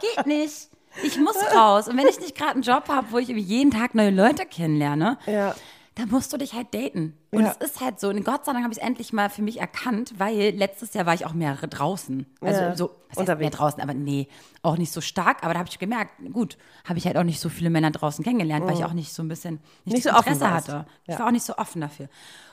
[0.00, 0.68] Geht nicht.
[1.02, 1.88] Ich muss raus.
[1.88, 5.18] Und wenn ich nicht gerade einen Job habe, wo ich jeden Tag neue Leute kennenlerne,
[5.26, 5.54] Ja.
[5.96, 7.16] dann musst du dich halt daten.
[7.30, 7.50] Und Ja.
[7.60, 8.08] es ist halt so.
[8.08, 11.06] Und Gott sei Dank habe ich es endlich mal für mich erkannt, weil letztes Jahr
[11.06, 12.26] war ich auch mehr draußen.
[12.40, 12.76] Also Ja.
[12.76, 14.28] so, was heißt mehr draußen, aber nee,
[14.62, 15.42] auch nicht so stark.
[15.44, 18.24] Aber da habe ich gemerkt, gut, habe ich halt auch nicht so viele Männer draußen
[18.24, 19.92] kennengelernt, weil ich auch nicht so ein bisschen nicht, Mhm.
[19.94, 20.68] Nicht so offen Interesse warst.
[20.68, 20.86] hatte.
[21.06, 22.08] Ich war auch nicht so offen dafür.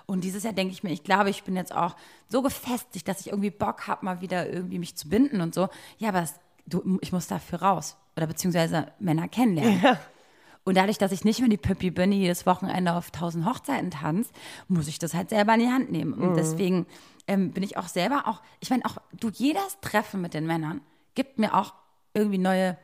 [0.08, 1.96] Und dieses Jahr denke ich mir, ich glaube, ich bin jetzt auch
[2.28, 5.70] so gefestigt, dass ich irgendwie Bock habe, mal wieder irgendwie mich zu binden und so.
[6.00, 6.34] Ja, aber es,
[6.66, 7.98] du, ich muss dafür raus.
[8.18, 9.98] Oder beziehungsweise Männer kennenlernen.
[10.64, 13.90] Und dadurch, dass ich nicht mehr die Püppi bin, die jedes Wochenende auf tausend Hochzeiten
[13.90, 14.32] tanzt,
[14.68, 16.16] muss ich das halt selber in die Hand nehmen.
[16.16, 16.22] Mhm.
[16.24, 16.86] Und deswegen
[17.28, 20.82] ähm, bin ich auch selber auch, ich meine auch, du, jedes Treffen mit den Männern
[21.16, 21.74] gibt mir auch
[22.14, 22.78] irgendwie neue,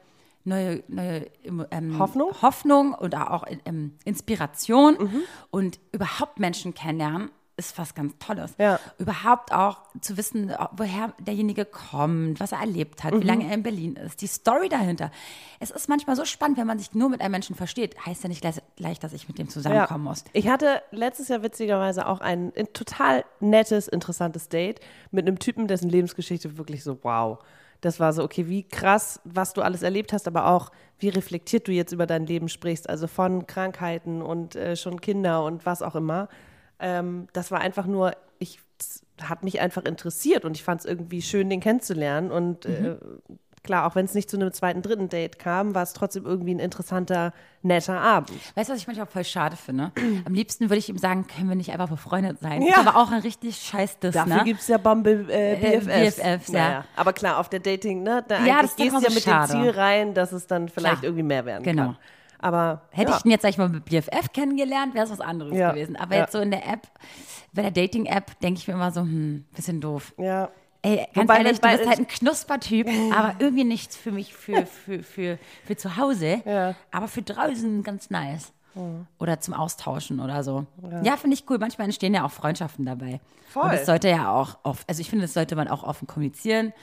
[0.44, 1.28] neue, neue
[1.72, 2.32] ähm, Hoffnung?
[2.42, 5.22] Hoffnung und auch ähm, Inspiration Mhm.
[5.52, 8.54] und überhaupt Menschen kennenlernen ist was ganz Tolles.
[8.60, 8.80] Ja.
[9.00, 13.24] Überhaupt auch zu wissen, woher derjenige kommt, was er erlebt hat, wie Mhm.
[13.24, 15.12] lange er in Berlin ist, die Story dahinter.
[15.60, 17.96] Es ist manchmal so spannend, wenn man sich nur mit einem Menschen versteht.
[18.06, 20.24] Heißt ja nicht gleich, gleich dass ich mit dem zusammenkommen muss.
[20.34, 24.80] Ich hatte letztes Jahr witzigerweise auch ein, ein total nettes, interessantes Date
[25.12, 27.40] mit einem Typen, dessen Lebensgeschichte wirklich so, wow.
[27.82, 31.68] Das war so, okay, wie krass, was du alles erlebt hast, aber auch, wie reflektiert
[31.68, 35.84] du jetzt über dein Leben sprichst, also von Krankheiten und äh, schon Kinder und was
[35.84, 36.28] auch immer.
[36.80, 38.60] Ähm, das war einfach nur, ich
[39.22, 42.30] hat mich einfach interessiert und ich fand es irgendwie schön, den kennenzulernen.
[42.32, 42.98] Und äh,
[43.64, 46.54] klar, auch wenn es nicht zu einem zweiten, dritten Date kam, war es trotzdem irgendwie
[46.54, 48.30] ein interessanter, netter Abend.
[48.54, 49.92] Weißt du, was ich manchmal voll schade finde?
[50.26, 52.62] Am liebsten würde ich ihm sagen, können wir nicht einfach befreundet sein.
[52.62, 52.74] Ja.
[52.80, 54.44] Ist aber auch ein richtig scheiß Diss, Dafür ne?
[54.44, 56.18] gibt es ja Bumble äh, BFFs.
[56.18, 56.86] BFFs, ja.
[56.96, 58.24] Aber klar, auf der Dating, ne?
[58.28, 59.52] Da Ja, das ist gehst du ja mit schade.
[59.54, 61.04] dem Ziel rein, dass es dann vielleicht Klar.
[61.06, 61.84] irgendwie mehr werden Genau.
[61.86, 61.98] kann.
[62.40, 63.18] Aber Hätte ja.
[63.18, 65.72] ich ihn jetzt, sag ich mal, mit BFF kennengelernt, wäre es was anderes Ja.
[65.72, 65.96] gewesen.
[65.96, 66.22] Aber Ja.
[66.22, 66.88] jetzt so in der App,
[67.54, 70.14] bei der Dating-App, denke ich mir immer so, hm, bisschen doof.
[70.18, 70.50] Ja.
[70.84, 74.66] Ey, ganz Wobei, ehrlich, du bist halt ein Knuspertyp, aber irgendwie nichts für mich, für,
[74.68, 76.42] für, für, für zu Hause.
[76.46, 76.76] Ja.
[76.92, 78.54] Aber für draußen ganz nice.
[79.18, 80.68] Oder zum Austauschen oder so.
[81.02, 81.58] Ja, finde ich cool.
[81.58, 83.20] Manchmal entstehen ja auch Freundschaften dabei.
[83.50, 83.64] Voll.
[83.64, 86.74] Und das sollte ja auch oft, also ich finde, das sollte man auch offen kommunizieren.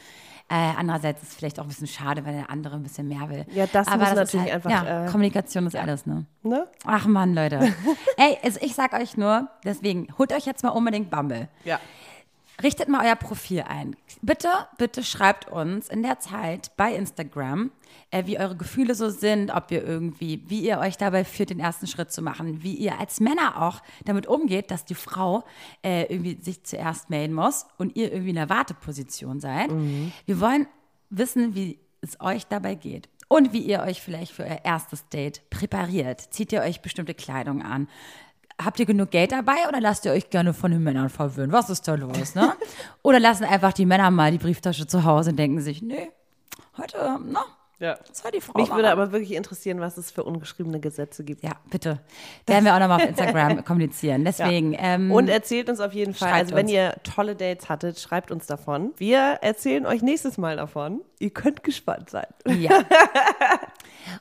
[0.51, 3.29] Äh, andererseits ist es vielleicht auch ein bisschen schade, wenn der andere ein bisschen mehr
[3.31, 3.47] will.
[3.53, 6.27] Ja, das Aber muss ist natürlich halt, einfach, Ja, äh, Kommunikation ist alles, ne?
[6.43, 6.67] Ne?
[6.85, 7.61] Ach Mann, Leute.
[8.19, 11.49] Ey, also ich sag euch nur, deswegen, holt euch jetzt mal unbedingt Bumble.
[11.65, 11.81] Ja.
[12.63, 13.97] Richtet mal euer Profil ein.
[14.23, 14.49] Bitte,
[14.79, 17.73] bitte schreibt uns in der Zeit bei Instagram,
[18.11, 21.61] äh, wie eure Gefühle so sind, ob ihr irgendwie, wie ihr euch dabei führt, den
[21.61, 25.45] ersten Schritt zu machen, wie ihr als Männer auch damit umgeht, dass die Frau
[25.83, 29.71] äh, irgendwie sich zuerst melden muss und ihr irgendwie in der Warteposition seid.
[30.27, 30.67] Wir wollen
[31.11, 33.09] wissen, wie es euch dabei geht.
[33.27, 36.21] Und wie ihr euch vielleicht für euer erstes Date präpariert.
[36.21, 37.89] Zieht ihr euch bestimmte Kleidung an?
[38.63, 41.53] Habt ihr genug Geld dabei oder lasst ihr euch gerne von den Männern verwöhnen?
[41.53, 42.53] Was ist da los, ne?
[43.03, 46.11] oder lassen einfach die Männer mal die Brieftasche zu Hause und denken sich, nee,
[46.79, 47.45] heute, na,
[47.81, 47.97] Ja.
[48.09, 48.59] Das war die Frau.
[48.61, 51.43] Mich würde aber wirklich interessieren, was es für ungeschriebene Gesetze gibt.
[51.43, 51.99] Ja, bitte.
[52.47, 54.25] Werden wir auch nochmal auf Instagram kommunizieren.
[54.25, 54.77] Deswegen.
[54.79, 56.73] Ähm, Und erzählt uns auf jeden Fall, also wenn uns.
[56.73, 58.93] ihr tolle Dates hattet, schreibt uns davon.
[58.97, 61.01] Wir erzählen euch nächstes Mal davon.
[61.19, 62.27] Ihr könnt gespannt sein.
[62.47, 62.71] Ja.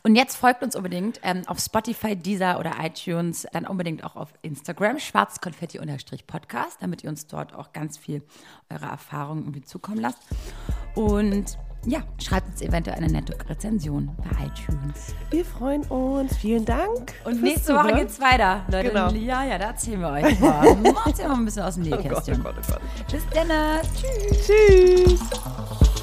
[0.04, 4.34] Und jetzt folgt uns unbedingt ähm, auf Spotify, Deezer oder iTunes, dann unbedingt auch auf
[4.42, 8.24] Instagram, schwarzkonfetti-podcast, damit ihr uns dort auch ganz viel
[8.70, 10.20] eure Erfahrungen irgendwie zukommen lasst.
[10.96, 15.14] Und ja, schreibt uns eventuell eine nette Rezension bei iTunes.
[15.32, 16.38] Wir freuen uns.
[16.38, 17.14] Vielen Dank.
[17.26, 18.90] Und nächste Woche geht's weiter, Leute.
[18.90, 19.12] Genau.
[19.12, 20.66] Ja, ja, da erzählen wir euch mal.
[20.66, 22.44] Erzählen wir mal ein bisschen aus dem Oh Gott, oh Nähkästchen.
[22.44, 23.12] Gott, oh Gott.
[23.12, 23.82] Bis dann.
[23.94, 24.48] Tschüss.
[24.48, 26.03] Tschüss.